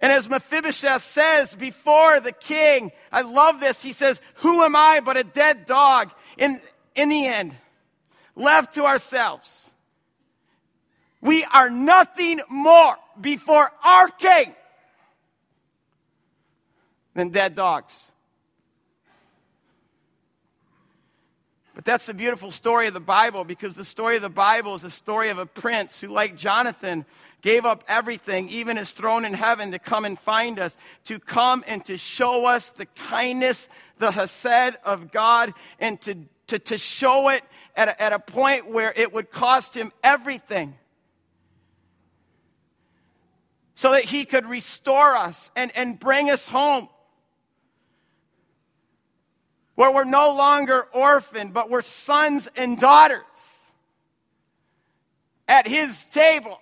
And 0.00 0.12
as 0.12 0.28
Mephibosheth 0.28 1.02
says 1.02 1.54
before 1.54 2.20
the 2.20 2.32
king, 2.32 2.90
I 3.12 3.22
love 3.22 3.60
this. 3.60 3.82
He 3.82 3.92
says, 3.92 4.20
Who 4.36 4.62
am 4.62 4.74
I 4.74 5.00
but 5.00 5.16
a 5.16 5.24
dead 5.24 5.66
dog? 5.66 6.10
In, 6.38 6.60
in 6.94 7.10
the 7.10 7.26
end, 7.26 7.54
left 8.34 8.74
to 8.74 8.84
ourselves, 8.84 9.70
we 11.20 11.44
are 11.44 11.68
nothing 11.68 12.40
more 12.48 12.96
before 13.20 13.70
our 13.84 14.08
king 14.08 14.54
than 17.14 17.28
dead 17.28 17.54
dogs. 17.54 18.10
But 21.74 21.84
that's 21.84 22.06
the 22.06 22.14
beautiful 22.14 22.50
story 22.50 22.88
of 22.88 22.94
the 22.94 23.00
Bible 23.00 23.44
because 23.44 23.74
the 23.74 23.84
story 23.84 24.16
of 24.16 24.22
the 24.22 24.28
Bible 24.30 24.74
is 24.74 24.82
the 24.82 24.90
story 24.90 25.30
of 25.30 25.38
a 25.38 25.46
prince 25.46 26.00
who, 26.00 26.08
like 26.08 26.36
Jonathan, 26.36 27.04
gave 27.42 27.64
up 27.64 27.84
everything, 27.88 28.48
even 28.50 28.76
his 28.76 28.90
throne 28.92 29.24
in 29.24 29.34
heaven, 29.34 29.72
to 29.72 29.78
come 29.78 30.04
and 30.04 30.18
find 30.18 30.58
us, 30.58 30.76
to 31.04 31.18
come 31.18 31.64
and 31.66 31.84
to 31.86 31.96
show 31.96 32.46
us 32.46 32.70
the 32.70 32.86
kindness, 32.86 33.68
the 33.98 34.10
hesed 34.10 34.76
of 34.84 35.10
God, 35.10 35.52
and 35.78 36.00
to, 36.02 36.16
to, 36.48 36.58
to 36.58 36.78
show 36.78 37.28
it 37.28 37.42
at 37.76 37.88
a, 37.88 38.02
at 38.02 38.12
a 38.12 38.18
point 38.18 38.70
where 38.70 38.92
it 38.94 39.12
would 39.12 39.30
cost 39.30 39.74
him 39.74 39.92
everything. 40.02 40.74
So 43.74 43.92
that 43.92 44.04
he 44.04 44.26
could 44.26 44.46
restore 44.46 45.16
us 45.16 45.50
and, 45.56 45.72
and 45.74 45.98
bring 45.98 46.30
us 46.30 46.46
home. 46.46 46.88
Where 49.74 49.90
we're 49.90 50.04
no 50.04 50.34
longer 50.34 50.86
orphaned, 50.92 51.54
but 51.54 51.70
we're 51.70 51.80
sons 51.80 52.46
and 52.56 52.78
daughters 52.78 53.62
at 55.48 55.66
his 55.66 56.04
table 56.04 56.60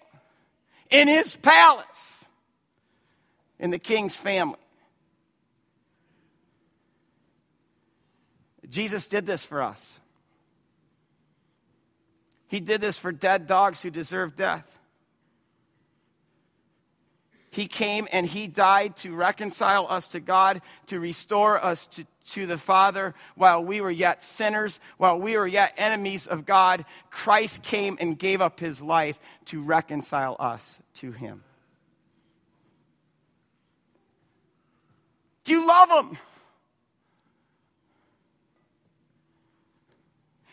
in 0.90 1.08
his 1.08 1.36
palace 1.36 2.26
in 3.58 3.70
the 3.70 3.78
king's 3.78 4.16
family. 4.16 4.58
Jesus 8.68 9.06
did 9.06 9.26
this 9.26 9.44
for 9.44 9.62
us. 9.62 10.00
He 12.48 12.60
did 12.60 12.80
this 12.80 12.98
for 12.98 13.12
dead 13.12 13.46
dogs 13.46 13.82
who 13.82 13.90
deserve 13.90 14.34
death. 14.34 14.78
He 17.50 17.66
came 17.66 18.06
and 18.12 18.26
He 18.26 18.46
died 18.46 18.96
to 18.98 19.14
reconcile 19.14 19.86
us 19.88 20.08
to 20.08 20.20
God, 20.20 20.62
to 20.86 21.00
restore 21.00 21.62
us 21.62 21.86
to, 21.88 22.06
to 22.28 22.46
the 22.46 22.58
Father 22.58 23.14
while 23.34 23.64
we 23.64 23.80
were 23.80 23.90
yet 23.90 24.22
sinners, 24.22 24.80
while 24.96 25.18
we 25.20 25.36
were 25.36 25.46
yet 25.46 25.74
enemies 25.76 26.26
of 26.26 26.46
God. 26.46 26.84
Christ 27.10 27.62
came 27.62 27.96
and 28.00 28.18
gave 28.18 28.40
up 28.40 28.60
His 28.60 28.82
life 28.82 29.18
to 29.46 29.62
reconcile 29.62 30.36
us 30.38 30.78
to 30.94 31.12
Him. 31.12 31.42
Do 35.44 35.52
you 35.52 35.66
love 35.66 36.04
Him? 36.04 36.18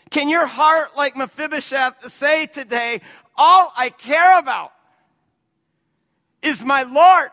Can 0.10 0.30
your 0.30 0.48
heart, 0.48 0.96
like 0.96 1.18
Mephibosheth, 1.18 2.10
say 2.10 2.46
today, 2.46 3.02
all 3.36 3.74
I 3.76 3.90
care 3.90 4.40
about 4.40 4.72
is 6.42 6.64
my 6.64 6.84
Lord, 6.84 7.32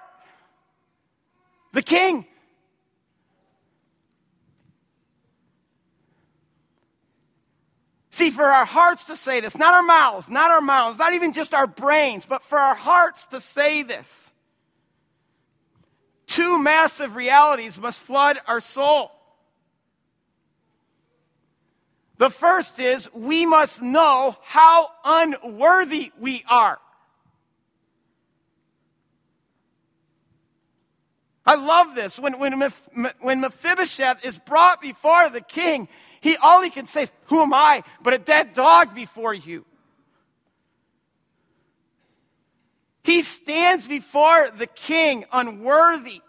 the 1.73 1.83
King? 1.83 2.27
See, 8.13 8.31
for 8.31 8.45
our 8.45 8.67
hearts 8.67 9.07
to 9.07 9.17
say 9.17 9.41
this, 9.41 9.57
not 9.57 9.73
our 9.73 9.83
mouths, 9.83 10.29
not 10.29 10.51
our 10.51 10.61
mouths, 10.61 10.99
not 10.99 11.15
even 11.15 11.33
just 11.33 11.55
our 11.55 11.67
brains, 11.67 12.27
but 12.27 12.45
for 12.45 12.59
our 12.59 12.75
hearts 12.75 13.25
to 13.27 13.41
say 13.41 13.83
this, 13.83 14.31
two 16.27 16.59
massive 16.59 17.17
realities 17.17 17.79
must 17.79 18.03
flood 18.03 18.37
our 18.47 18.61
soul. 18.61 19.11
The 22.19 22.29
first 22.29 22.79
is 22.79 23.13
we 23.15 23.47
must 23.47 23.81
know 23.81 24.37
how 24.43 24.89
unworthy 25.07 26.13
we 26.21 26.45
are. 26.51 26.79
I 31.47 31.55
love 31.57 31.95
this. 31.95 32.19
When, 32.19 32.39
when, 32.39 32.61
when 33.21 33.41
Mephibosheth 33.41 34.25
is 34.25 34.39
brought 34.39 34.83
before 34.83 35.31
the 35.31 35.41
king, 35.41 35.89
he 36.23 36.37
all 36.37 36.63
he 36.63 36.71
can 36.71 36.87
say 36.87 37.03
is, 37.03 37.13
Who 37.27 37.43
am 37.43 37.53
I 37.53 37.83
but 38.01 38.15
a 38.15 38.19
dead 38.19 38.55
dog 38.55 38.95
before 38.95 39.35
you? 39.35 39.67
He 43.03 43.23
stands 43.23 43.89
before 43.89 44.49
the 44.57 44.69
king 44.69 45.25
unworthy. 45.33 46.23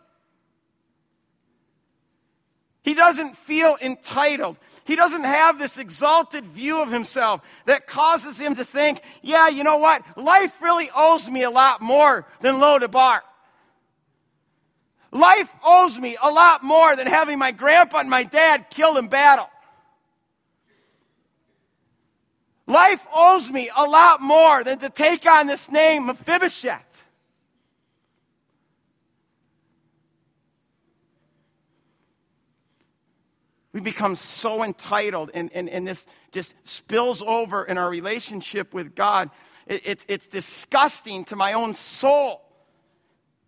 He 2.81 2.95
doesn't 2.95 3.37
feel 3.37 3.77
entitled. 3.81 4.57
He 4.83 4.95
doesn't 4.95 5.23
have 5.23 5.59
this 5.59 5.77
exalted 5.77 6.43
view 6.43 6.81
of 6.81 6.91
himself 6.91 7.41
that 7.65 7.85
causes 7.85 8.39
him 8.39 8.55
to 8.55 8.65
think, 8.65 8.99
yeah, 9.21 9.47
you 9.47 9.63
know 9.63 9.77
what? 9.77 10.01
Life 10.17 10.59
really 10.59 10.89
owes 10.93 11.29
me 11.29 11.43
a 11.43 11.51
lot 11.51 11.81
more 11.81 12.25
than 12.41 12.59
Lo-debar. 12.59 13.23
Life 15.11 15.53
owes 15.63 15.99
me 15.99 16.17
a 16.21 16.31
lot 16.31 16.63
more 16.63 16.95
than 16.95 17.05
having 17.05 17.37
my 17.37 17.51
grandpa 17.51 17.99
and 17.99 18.09
my 18.09 18.23
dad 18.23 18.71
killed 18.71 18.97
in 18.97 19.07
battle. 19.07 19.47
Life 22.65 23.05
owes 23.13 23.51
me 23.51 23.69
a 23.75 23.83
lot 23.83 24.21
more 24.21 24.63
than 24.63 24.79
to 24.79 24.89
take 24.89 25.25
on 25.25 25.47
this 25.47 25.69
name, 25.69 26.05
Mephibosheth. 26.05 27.03
We 33.73 33.81
become 33.81 34.15
so 34.15 34.63
entitled, 34.63 35.31
and, 35.33 35.51
and, 35.53 35.67
and 35.67 35.87
this 35.87 36.05
just 36.31 36.55
spills 36.63 37.23
over 37.23 37.63
in 37.63 37.79
our 37.79 37.89
relationship 37.89 38.71
with 38.73 38.95
God. 38.95 39.31
It, 39.65 39.81
it's, 39.85 40.05
it's 40.07 40.27
disgusting 40.27 41.25
to 41.25 41.35
my 41.35 41.53
own 41.53 41.73
soul 41.73 42.41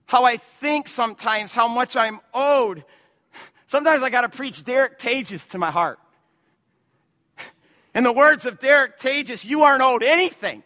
how 0.07 0.23
I 0.23 0.37
think 0.37 0.87
sometimes, 0.87 1.53
how 1.53 1.67
much 1.67 1.95
I'm 1.95 2.19
owed. 2.33 2.83
Sometimes 3.65 4.03
I 4.03 4.09
got 4.09 4.21
to 4.21 4.29
preach 4.29 4.63
Derek 4.63 4.99
Tages 4.99 5.47
to 5.47 5.57
my 5.57 5.71
heart. 5.71 5.99
In 7.95 8.03
the 8.03 8.11
words 8.11 8.45
of 8.45 8.59
Derek 8.59 8.97
Tages, 8.97 9.45
you 9.45 9.63
aren't 9.63 9.81
owed 9.81 10.03
anything. 10.03 10.63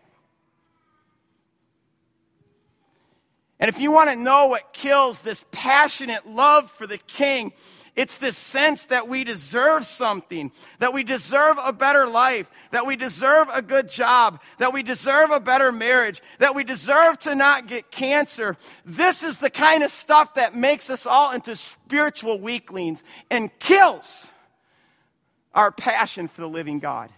And 3.60 3.70
if 3.70 3.80
you 3.80 3.92
want 3.92 4.10
to 4.10 4.16
know 4.16 4.48
what 4.48 4.74
kills 4.74 5.22
this 5.22 5.46
passionate 5.52 6.28
love 6.28 6.72
for 6.72 6.88
the 6.88 6.98
king, 6.98 7.54
it's 7.96 8.18
this 8.18 8.38
sense 8.38 8.86
that 8.88 9.08
we 9.10 9.24
deserve 9.24 9.86
something, 9.86 10.52
that 10.80 10.94
we 10.94 11.04
deserve 11.04 11.58
a 11.64 11.74
better 11.74 12.08
life, 12.08 12.50
that 12.72 12.88
we 12.88 12.96
deserve 12.96 13.48
a 13.54 13.62
good 13.62 13.90
job, 13.90 14.42
that 14.58 14.74
we 14.74 14.82
deserve 14.82 15.30
a 15.30 15.40
better 15.40 15.72
marriage, 15.72 16.22
that 16.40 16.56
we 16.56 16.64
deserve 16.64 17.20
to 17.20 17.36
not 17.36 17.68
get 17.68 17.92
cancer. 17.92 18.58
This 18.86 19.22
is 19.22 19.38
the 19.38 19.50
kind 19.50 19.84
of 19.84 19.92
stuff 19.92 20.36
that 20.36 20.56
makes 20.56 20.90
us 20.90 21.06
all 21.06 21.34
into 21.34 21.56
spiritual 21.56 22.40
weaklings 22.40 23.04
and 23.30 23.52
kills 23.60 24.32
our 25.54 25.72
passion 25.72 26.28
for 26.28 26.42
the 26.42 26.50
living 26.50 26.80
God. 26.80 27.12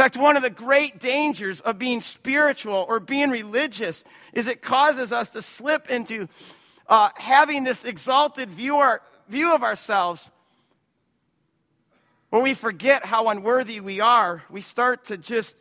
In 0.00 0.04
fact, 0.04 0.16
one 0.16 0.38
of 0.38 0.42
the 0.42 0.48
great 0.48 0.98
dangers 0.98 1.60
of 1.60 1.78
being 1.78 2.00
spiritual 2.00 2.86
or 2.88 3.00
being 3.00 3.28
religious 3.28 4.02
is 4.32 4.46
it 4.46 4.62
causes 4.62 5.12
us 5.12 5.28
to 5.28 5.42
slip 5.42 5.90
into 5.90 6.26
uh, 6.88 7.10
having 7.16 7.64
this 7.64 7.84
exalted 7.84 8.48
view, 8.48 8.76
our, 8.76 9.02
view 9.28 9.54
of 9.54 9.62
ourselves, 9.62 10.30
where 12.30 12.42
we 12.42 12.54
forget 12.54 13.04
how 13.04 13.28
unworthy 13.28 13.80
we 13.80 14.00
are, 14.00 14.42
we 14.48 14.62
start 14.62 15.04
to 15.04 15.18
just 15.18 15.54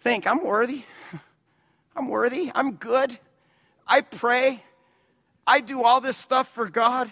think, 0.00 0.24
I'm 0.24 0.44
worthy. 0.44 0.84
I'm 1.96 2.06
worthy. 2.06 2.52
I'm 2.54 2.74
good. 2.74 3.18
I 3.88 4.02
pray. 4.02 4.62
I 5.48 5.62
do 5.62 5.82
all 5.82 6.00
this 6.00 6.16
stuff 6.16 6.46
for 6.46 6.68
God. 6.68 7.10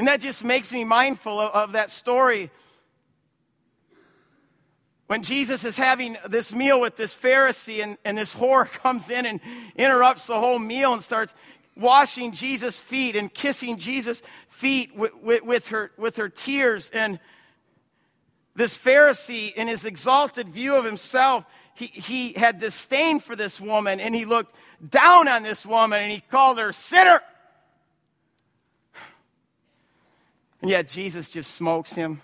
And 0.00 0.08
that 0.08 0.22
just 0.22 0.46
makes 0.46 0.72
me 0.72 0.82
mindful 0.82 1.38
of, 1.38 1.52
of 1.52 1.72
that 1.72 1.90
story 1.90 2.50
when 5.08 5.22
Jesus 5.22 5.62
is 5.62 5.76
having 5.76 6.16
this 6.26 6.54
meal 6.54 6.80
with 6.80 6.96
this 6.96 7.14
Pharisee, 7.14 7.82
and, 7.82 7.98
and 8.02 8.16
this 8.16 8.34
whore 8.34 8.66
comes 8.82 9.10
in 9.10 9.26
and 9.26 9.40
interrupts 9.76 10.26
the 10.26 10.40
whole 10.40 10.58
meal 10.58 10.94
and 10.94 11.02
starts 11.02 11.34
washing 11.76 12.32
Jesus' 12.32 12.80
feet 12.80 13.14
and 13.14 13.34
kissing 13.34 13.76
Jesus' 13.76 14.22
feet 14.48 14.96
with, 14.96 15.14
with, 15.16 15.44
with, 15.44 15.68
her, 15.68 15.90
with 15.98 16.16
her 16.16 16.30
tears. 16.30 16.88
And 16.94 17.20
this 18.54 18.78
Pharisee, 18.78 19.52
in 19.52 19.68
his 19.68 19.84
exalted 19.84 20.48
view 20.48 20.78
of 20.78 20.86
himself, 20.86 21.44
he, 21.74 21.88
he 21.88 22.32
had 22.32 22.58
disdain 22.58 23.20
for 23.20 23.36
this 23.36 23.60
woman 23.60 24.00
and 24.00 24.14
he 24.14 24.24
looked 24.24 24.54
down 24.88 25.28
on 25.28 25.42
this 25.42 25.66
woman 25.66 26.00
and 26.00 26.10
he 26.10 26.20
called 26.20 26.58
her 26.58 26.72
sinner. 26.72 27.20
And 30.60 30.70
yet 30.70 30.88
Jesus 30.88 31.28
just 31.28 31.54
smokes 31.54 31.94
him 31.94 32.22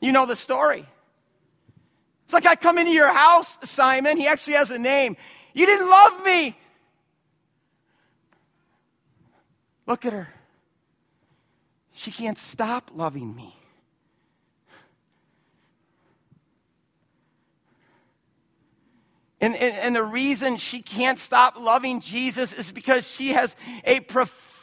you 0.00 0.12
know 0.12 0.26
the 0.26 0.36
story. 0.36 0.86
It's 2.24 2.34
like 2.34 2.46
I 2.46 2.56
come 2.56 2.78
into 2.78 2.92
your 2.92 3.12
house, 3.12 3.58
Simon. 3.62 4.16
He 4.16 4.26
actually 4.26 4.54
has 4.54 4.70
a 4.70 4.78
name. 4.78 5.16
You 5.54 5.66
didn't 5.66 5.88
love 5.88 6.24
me. 6.24 6.56
Look 9.86 10.04
at 10.04 10.12
her. 10.12 10.32
She 11.92 12.10
can't 12.10 12.36
stop 12.36 12.90
loving 12.94 13.34
me. 13.34 13.54
And, 19.40 19.54
and, 19.54 19.74
and, 19.78 19.94
the 19.94 20.02
reason 20.02 20.56
she 20.56 20.80
can't 20.80 21.18
stop 21.18 21.56
loving 21.58 22.00
Jesus 22.00 22.54
is 22.54 22.72
because 22.72 23.08
she 23.08 23.28
has 23.28 23.54
a 23.84 24.00
profound 24.00 24.55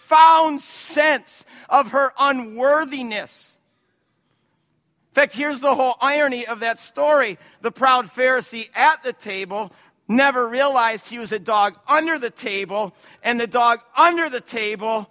sense 0.59 1.45
of 1.69 1.91
her 1.91 2.11
unworthiness. 2.19 3.57
In 5.11 5.21
fact, 5.21 5.33
here's 5.33 5.59
the 5.59 5.75
whole 5.75 5.95
irony 6.01 6.45
of 6.45 6.61
that 6.61 6.79
story. 6.79 7.37
The 7.61 7.71
proud 7.71 8.07
Pharisee 8.07 8.69
at 8.75 9.03
the 9.03 9.13
table 9.13 9.71
never 10.07 10.47
realized 10.47 11.09
he 11.09 11.19
was 11.19 11.31
a 11.31 11.39
dog 11.39 11.77
under 11.87 12.17
the 12.17 12.29
table, 12.29 12.95
and 13.21 13.39
the 13.39 13.47
dog 13.47 13.79
under 13.95 14.29
the 14.29 14.41
table 14.41 15.09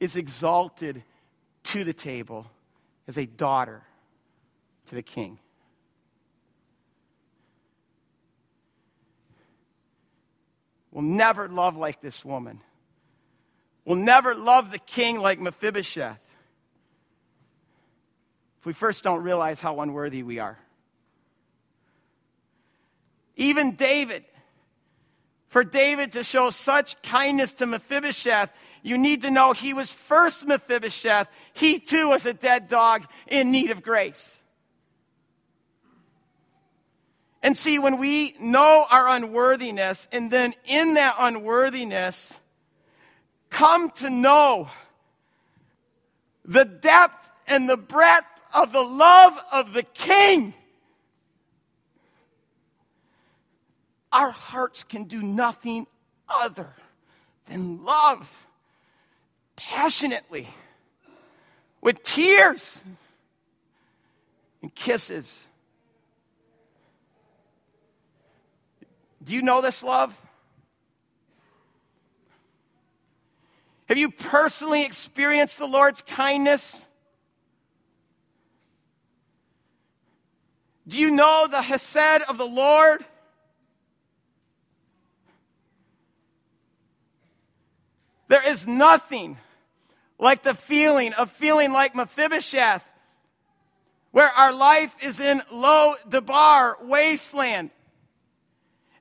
is 0.00 0.16
exalted 0.16 1.02
to 1.64 1.84
the 1.84 1.92
table 1.92 2.50
as 3.08 3.16
a 3.16 3.26
daughter 3.26 3.82
to 4.86 4.94
the 4.94 5.02
king. 5.02 5.38
We'll 10.90 11.02
never 11.02 11.48
love 11.48 11.76
like 11.76 12.00
this 12.00 12.24
woman 12.24 12.60
will 13.84 13.96
never 13.96 14.34
love 14.34 14.70
the 14.70 14.78
king 14.78 15.20
like 15.20 15.40
Mephibosheth 15.40 16.18
if 18.64 18.66
we 18.66 18.72
first 18.72 19.04
don't 19.04 19.22
realize 19.22 19.60
how 19.60 19.80
unworthy 19.80 20.22
we 20.22 20.38
are. 20.38 20.58
Even 23.36 23.76
David, 23.76 24.24
for 25.48 25.64
David 25.64 26.12
to 26.12 26.24
show 26.24 26.48
such 26.48 27.02
kindness 27.02 27.52
to 27.54 27.66
Mephibosheth, 27.66 28.50
you 28.82 28.96
need 28.96 29.20
to 29.20 29.30
know 29.30 29.52
he 29.52 29.74
was 29.74 29.92
first 29.92 30.46
Mephibosheth. 30.46 31.28
He 31.52 31.78
too 31.78 32.08
was 32.08 32.24
a 32.24 32.32
dead 32.32 32.68
dog 32.68 33.06
in 33.28 33.50
need 33.50 33.70
of 33.70 33.82
grace. 33.82 34.42
And 37.42 37.54
see, 37.54 37.78
when 37.78 37.98
we 37.98 38.34
know 38.40 38.86
our 38.90 39.08
unworthiness, 39.08 40.08
and 40.10 40.30
then 40.30 40.54
in 40.64 40.94
that 40.94 41.16
unworthiness, 41.18 42.40
come 43.54 43.88
to 43.88 44.10
know 44.10 44.68
the 46.44 46.64
depth 46.64 47.30
and 47.46 47.68
the 47.68 47.76
breadth 47.76 48.42
of 48.52 48.72
the 48.72 48.82
love 48.82 49.38
of 49.52 49.72
the 49.72 49.84
King, 49.84 50.52
our 54.12 54.32
hearts 54.32 54.82
can 54.82 55.04
do 55.04 55.22
nothing 55.22 55.86
other 56.28 56.74
than 57.46 57.84
love 57.84 58.46
passionately 59.54 60.48
with 61.80 62.02
tears 62.02 62.84
and 64.62 64.74
kisses 64.74 65.46
Do 69.24 69.34
you 69.34 69.40
know 69.40 69.62
this 69.62 69.82
love? 69.82 70.14
Have 73.88 73.98
you 73.98 74.10
personally 74.10 74.84
experienced 74.84 75.58
the 75.58 75.66
Lord's 75.66 76.00
kindness? 76.02 76.86
Do 80.86 80.98
you 80.98 81.10
know 81.10 81.46
the 81.50 81.62
Hesed 81.62 82.22
of 82.28 82.38
the 82.38 82.46
Lord? 82.46 83.04
There 88.28 88.46
is 88.46 88.66
nothing 88.66 89.38
like 90.18 90.42
the 90.42 90.54
feeling 90.54 91.12
of 91.14 91.30
feeling 91.30 91.72
like 91.72 91.94
Mephibosheth, 91.94 92.82
where 94.12 94.28
our 94.28 94.52
life 94.52 94.96
is 95.02 95.20
in 95.20 95.42
low 95.52 95.94
Debar 96.08 96.78
wasteland. 96.82 97.70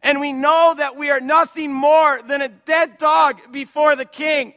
And 0.02 0.20
we 0.20 0.34
know 0.34 0.74
that 0.78 0.98
we 0.98 1.10
are 1.10 1.22
nothing 1.22 1.72
more 1.72 2.22
than 2.22 2.42
a 2.42 2.50
dead 2.50 2.98
dog 2.98 3.40
before 3.52 3.96
the 3.96 4.06
king. 4.06 4.54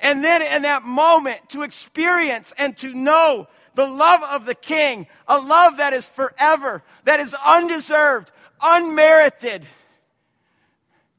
And 0.00 0.22
then 0.22 0.42
in 0.42 0.62
that 0.62 0.84
moment, 0.84 1.50
to 1.50 1.62
experience 1.62 2.52
and 2.58 2.76
to 2.78 2.94
know 2.94 3.48
the 3.74 3.86
love 3.86 4.22
of 4.22 4.46
the 4.46 4.54
king, 4.54 5.06
a 5.26 5.38
love 5.38 5.78
that 5.78 5.92
is 5.92 6.08
forever, 6.08 6.82
that 7.04 7.20
is 7.20 7.34
undeserved, 7.44 8.30
unmerited, 8.60 9.66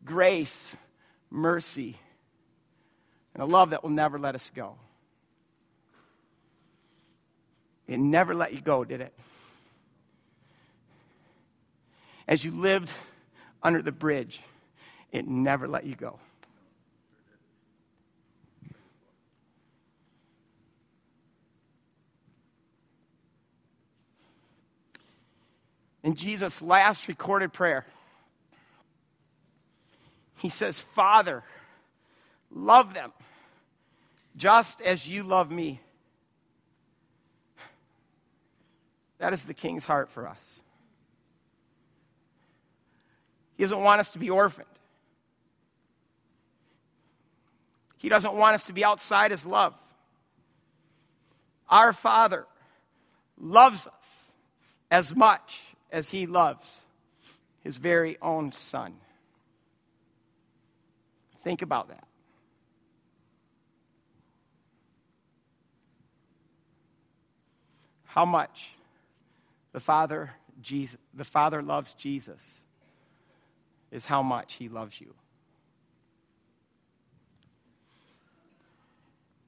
grace, 0.06 0.76
mercy, 1.30 1.98
and 3.34 3.44
a 3.44 3.46
love 3.46 3.72
that 3.72 3.84
will 3.84 3.90
never 3.90 4.18
let 4.18 4.36
us 4.36 4.52
go. 4.56 4.76
It 7.88 8.00
never 8.00 8.36
let 8.36 8.54
you 8.54 8.62
go, 8.62 8.84
did 8.84 9.02
it? 9.02 9.14
as 12.28 12.44
you 12.44 12.52
lived 12.52 12.92
under 13.64 13.82
the 13.82 13.92
bridge, 13.92 14.42
it 15.12 15.28
never 15.28 15.68
let 15.68 15.86
you 15.86 15.96
go. 15.96 16.20
In 26.08 26.16
Jesus' 26.16 26.62
last 26.62 27.10
recorded 27.10 27.52
prayer, 27.52 27.86
he 30.38 30.48
says, 30.48 30.80
Father, 30.80 31.44
love 32.50 32.94
them 32.94 33.12
just 34.38 34.80
as 34.80 35.10
you 35.10 35.24
love 35.24 35.52
me. 35.52 35.82
That 39.18 39.34
is 39.34 39.44
the 39.44 39.54
king's 39.54 39.84
heart 39.84 40.10
for 40.10 40.30
us. 40.30 40.62
He 43.58 43.64
doesn't 43.66 43.82
want 43.82 44.00
us 44.00 44.12
to 44.12 44.20
be 44.20 44.30
orphaned. 44.30 44.66
He 47.98 48.08
doesn't 48.08 48.34
want 48.34 48.56
us 48.56 48.64
to 48.68 48.74
be 48.74 48.86
outside 48.86 49.32
his 49.32 49.46
love. 49.46 49.76
Our 51.68 51.92
Father 51.92 52.46
loves 53.38 53.88
us 53.88 54.32
as 54.90 55.14
much 55.14 55.74
as 55.92 56.10
he 56.10 56.26
loves 56.26 56.82
his 57.62 57.78
very 57.78 58.18
own 58.22 58.52
Son. 58.52 58.96
Think 61.44 61.62
about 61.62 61.90
that. 61.90 62.04
How 68.06 68.26
much 68.26 68.74
the 69.74 69.80
Father, 69.80 70.32
Jesus, 70.62 70.98
the 71.14 71.26
Father 71.26 71.62
loves 71.62 71.94
Jesus 71.94 72.62
is 73.92 74.06
how 74.06 74.22
much 74.22 74.56
He 74.56 74.70
loves 74.70 75.00
you. 75.00 75.14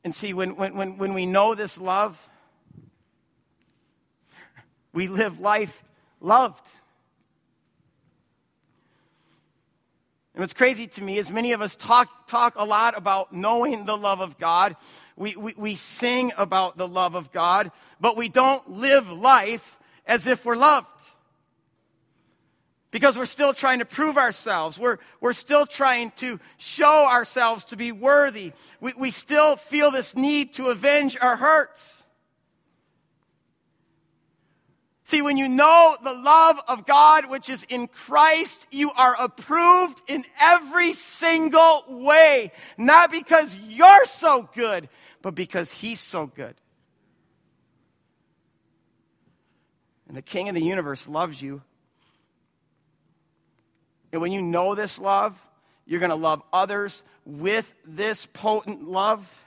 And 0.04 0.14
see, 0.14 0.34
when, 0.34 0.56
when, 0.56 0.76
when, 0.76 0.98
when 0.98 1.14
we 1.14 1.26
know 1.26 1.56
this 1.56 1.80
love, 1.80 2.30
we 4.94 5.08
live 5.08 5.40
life 5.40 5.84
loved. 6.20 6.70
And 10.34 10.42
what's 10.42 10.54
crazy 10.54 10.88
to 10.88 11.04
me 11.04 11.18
is 11.18 11.32
many 11.32 11.52
of 11.52 11.62
us 11.62 11.76
talk, 11.76 12.28
talk 12.28 12.54
a 12.56 12.64
lot 12.64 12.98
about 12.98 13.34
knowing 13.34 13.86
the 13.86 13.98
love 13.98 14.22
of 14.22 14.38
God. 14.38 14.76
We, 15.18 15.36
we, 15.36 15.54
we 15.58 15.76
sing 15.76 16.32
about 16.38 16.78
the 16.78 16.88
love 16.88 17.16
of 17.16 17.32
God, 17.32 17.72
but 18.00 18.16
we 18.16 18.30
don't 18.30 18.70
live 18.70 19.12
life 19.12 19.78
as 20.06 20.28
if 20.28 20.46
we're 20.46 20.56
loved 20.56 20.88
because 22.92 23.18
we're 23.18 23.26
still 23.26 23.54
trying 23.54 23.80
to 23.80 23.86
prove 23.86 24.18
ourselves. 24.18 24.80
We're, 24.80 24.98
we're 25.22 25.34
still 25.34 25.66
trying 25.66 26.12
to 26.18 26.40
show 26.58 27.08
ourselves 27.10 27.66
to 27.66 27.76
be 27.76 27.92
worthy. 27.92 28.54
We, 28.80 28.94
we 28.98 29.12
still 29.12 29.56
feel 29.56 29.92
this 29.92 30.16
need 30.16 30.54
to 30.54 30.68
avenge 30.68 31.18
our 31.22 31.36
hurts. 31.36 32.04
See, 35.10 35.22
when 35.22 35.38
you 35.38 35.50
know 35.50 35.98
the 36.04 36.14
love 36.14 36.60
of 36.68 36.86
God, 36.86 37.30
which 37.30 37.50
is 37.50 37.64
in 37.64 37.88
Christ, 37.88 38.68
you 38.72 38.92
are 38.92 39.16
approved 39.20 40.02
in 40.08 40.24
every 40.40 40.94
single 40.94 41.84
way. 41.88 42.52
Not 42.78 43.12
because 43.12 43.58
you're 43.58 44.06
so 44.06 44.50
good, 44.54 44.88
but 45.22 45.36
because 45.36 45.72
He's 45.72 46.00
so 46.00 46.28
good. 46.28 46.56
And 50.08 50.16
the 50.16 50.22
King 50.22 50.50
of 50.50 50.56
the 50.56 50.64
universe 50.64 51.08
loves 51.08 51.42
you 51.42 51.62
and 54.12 54.22
when 54.22 54.32
you 54.32 54.42
know 54.42 54.76
this 54.76 55.00
love, 55.00 55.40
you're 55.86 56.00
going 56.00 56.10
to 56.10 56.16
love 56.16 56.42
others 56.52 57.04
with 57.26 57.74
this 57.86 58.26
potent 58.26 58.90
love. 58.90 59.46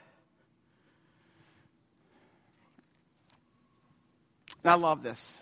And 4.63 4.71
I 4.71 4.75
love 4.75 5.03
this. 5.03 5.41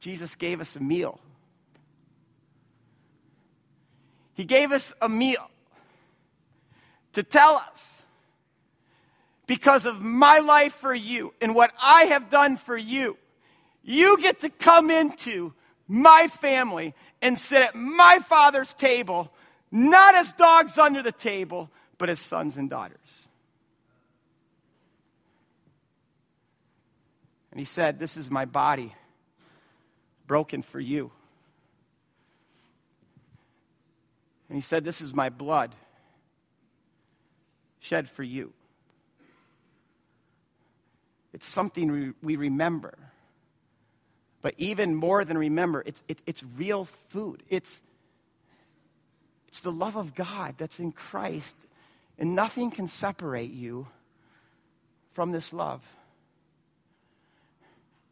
Jesus 0.00 0.36
gave 0.36 0.60
us 0.60 0.76
a 0.76 0.80
meal. 0.80 1.20
He 4.34 4.44
gave 4.44 4.72
us 4.72 4.92
a 5.00 5.08
meal 5.08 5.50
to 7.12 7.22
tell 7.22 7.54
us 7.54 8.04
because 9.46 9.86
of 9.86 10.02
my 10.02 10.40
life 10.40 10.74
for 10.74 10.94
you 10.94 11.32
and 11.40 11.54
what 11.54 11.72
I 11.80 12.04
have 12.04 12.28
done 12.28 12.56
for 12.56 12.76
you 12.76 13.16
you 13.86 14.18
get 14.20 14.40
to 14.40 14.50
come 14.50 14.90
into 14.90 15.54
my 15.86 16.26
family 16.26 16.92
and 17.22 17.38
sit 17.38 17.62
at 17.62 17.76
my 17.76 18.18
father's 18.18 18.74
table, 18.74 19.32
not 19.70 20.16
as 20.16 20.32
dogs 20.32 20.76
under 20.76 21.04
the 21.04 21.12
table, 21.12 21.70
but 21.96 22.10
as 22.10 22.18
sons 22.18 22.56
and 22.56 22.68
daughters. 22.68 23.28
And 27.52 27.60
he 27.60 27.64
said, 27.64 28.00
This 28.00 28.16
is 28.16 28.28
my 28.28 28.44
body 28.44 28.92
broken 30.26 30.62
for 30.62 30.80
you. 30.80 31.10
And 34.48 34.56
he 34.56 34.62
said, 34.62 34.84
This 34.84 35.00
is 35.00 35.14
my 35.14 35.28
blood 35.28 35.74
shed 37.80 38.08
for 38.08 38.22
you. 38.22 38.52
It's 41.32 41.46
something 41.46 42.14
we 42.22 42.36
remember. 42.36 42.94
But 44.42 44.54
even 44.58 44.94
more 44.94 45.24
than 45.24 45.36
remember, 45.36 45.82
it's, 45.84 46.02
it, 46.08 46.22
it's 46.26 46.42
real 46.56 46.84
food. 46.84 47.42
It's, 47.48 47.82
it's 49.48 49.60
the 49.60 49.72
love 49.72 49.96
of 49.96 50.14
God 50.14 50.54
that's 50.56 50.78
in 50.78 50.92
Christ, 50.92 51.56
and 52.18 52.34
nothing 52.34 52.70
can 52.70 52.86
separate 52.86 53.52
you 53.52 53.86
from 55.12 55.32
this 55.32 55.52
love. 55.52 55.82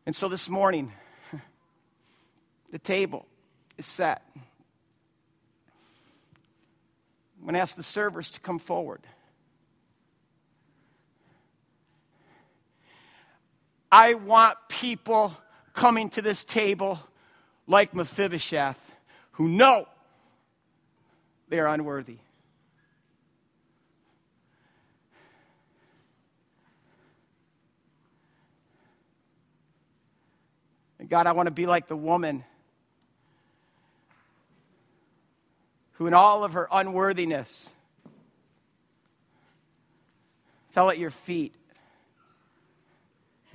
And 0.06 0.14
so 0.14 0.28
this 0.28 0.48
morning, 0.48 0.92
the 2.74 2.78
table 2.80 3.24
is 3.78 3.86
set. 3.86 4.20
I'm 4.34 4.42
going 7.42 7.54
to 7.54 7.60
ask 7.60 7.76
the 7.76 7.84
servers 7.84 8.30
to 8.30 8.40
come 8.40 8.58
forward. 8.58 9.02
I 13.92 14.14
want 14.14 14.58
people 14.68 15.36
coming 15.72 16.10
to 16.10 16.20
this 16.20 16.42
table 16.42 16.98
like 17.68 17.94
Mephibosheth 17.94 18.92
who 19.34 19.46
know 19.46 19.86
they 21.50 21.60
are 21.60 21.68
unworthy. 21.68 22.18
And 30.98 31.08
God, 31.08 31.28
I 31.28 31.32
want 31.32 31.46
to 31.46 31.52
be 31.52 31.66
like 31.66 31.86
the 31.86 31.94
woman 31.94 32.42
who, 35.94 36.06
in 36.06 36.14
all 36.14 36.44
of 36.44 36.52
her 36.52 36.68
unworthiness, 36.70 37.70
fell 40.70 40.90
at 40.90 40.98
your 40.98 41.10
feet 41.10 41.54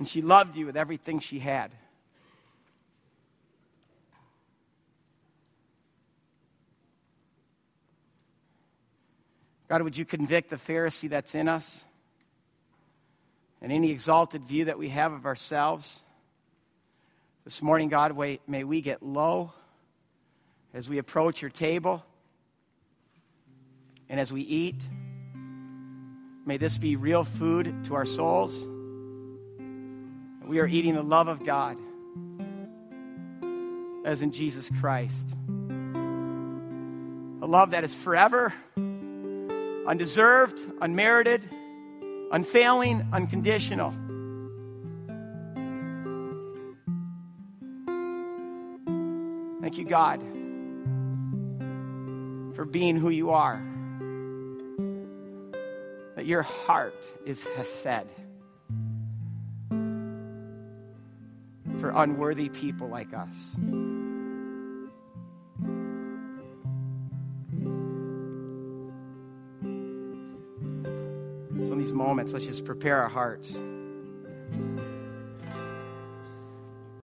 and 0.00 0.08
she 0.08 0.22
loved 0.22 0.56
you 0.56 0.64
with 0.64 0.78
everything 0.78 1.18
she 1.18 1.38
had. 1.38 1.70
God, 9.68 9.82
would 9.82 9.96
you 9.96 10.06
convict 10.06 10.48
the 10.48 10.56
Pharisee 10.56 11.10
that's 11.10 11.34
in 11.34 11.46
us 11.46 11.84
and 13.60 13.70
any 13.70 13.90
exalted 13.90 14.44
view 14.44 14.64
that 14.64 14.78
we 14.78 14.88
have 14.88 15.12
of 15.12 15.26
ourselves? 15.26 16.02
This 17.44 17.60
morning, 17.60 17.90
God, 17.90 18.16
may 18.48 18.64
we 18.64 18.80
get 18.80 19.02
low 19.02 19.52
as 20.72 20.88
we 20.88 20.96
approach 20.96 21.42
your 21.42 21.50
table 21.50 22.02
and 24.10 24.20
as 24.20 24.30
we 24.32 24.42
eat. 24.42 24.84
May 26.44 26.56
this 26.56 26.76
be 26.76 26.96
real 26.96 27.22
food 27.24 27.84
to 27.84 27.94
our 27.94 28.04
souls. 28.04 28.66
We 30.44 30.58
are 30.58 30.66
eating 30.66 30.96
the 30.96 31.02
love 31.02 31.28
of 31.28 31.44
God 31.46 31.78
as 34.04 34.20
in 34.20 34.32
Jesus 34.32 34.68
Christ. 34.80 35.36
A 37.40 37.46
love 37.46 37.70
that 37.70 37.84
is 37.84 37.94
forever, 37.94 38.52
undeserved, 39.86 40.60
unmerited, 40.80 41.48
unfailing, 42.32 43.08
unconditional. 43.12 43.94
Thank 49.60 49.78
you, 49.78 49.84
God, 49.84 50.20
for 52.56 52.64
being 52.64 52.96
who 52.96 53.10
you 53.10 53.30
are. 53.30 53.69
That 56.20 56.26
your 56.26 56.42
heart 56.42 57.02
is 57.24 57.46
Hesed 57.56 58.06
for 61.80 61.92
unworthy 61.94 62.50
people 62.50 62.88
like 62.88 63.14
us. 63.14 63.56
So, 71.66 71.72
in 71.72 71.78
these 71.78 71.94
moments, 71.94 72.34
let's 72.34 72.44
just 72.44 72.66
prepare 72.66 73.00
our 73.00 73.08
hearts. 73.08 73.58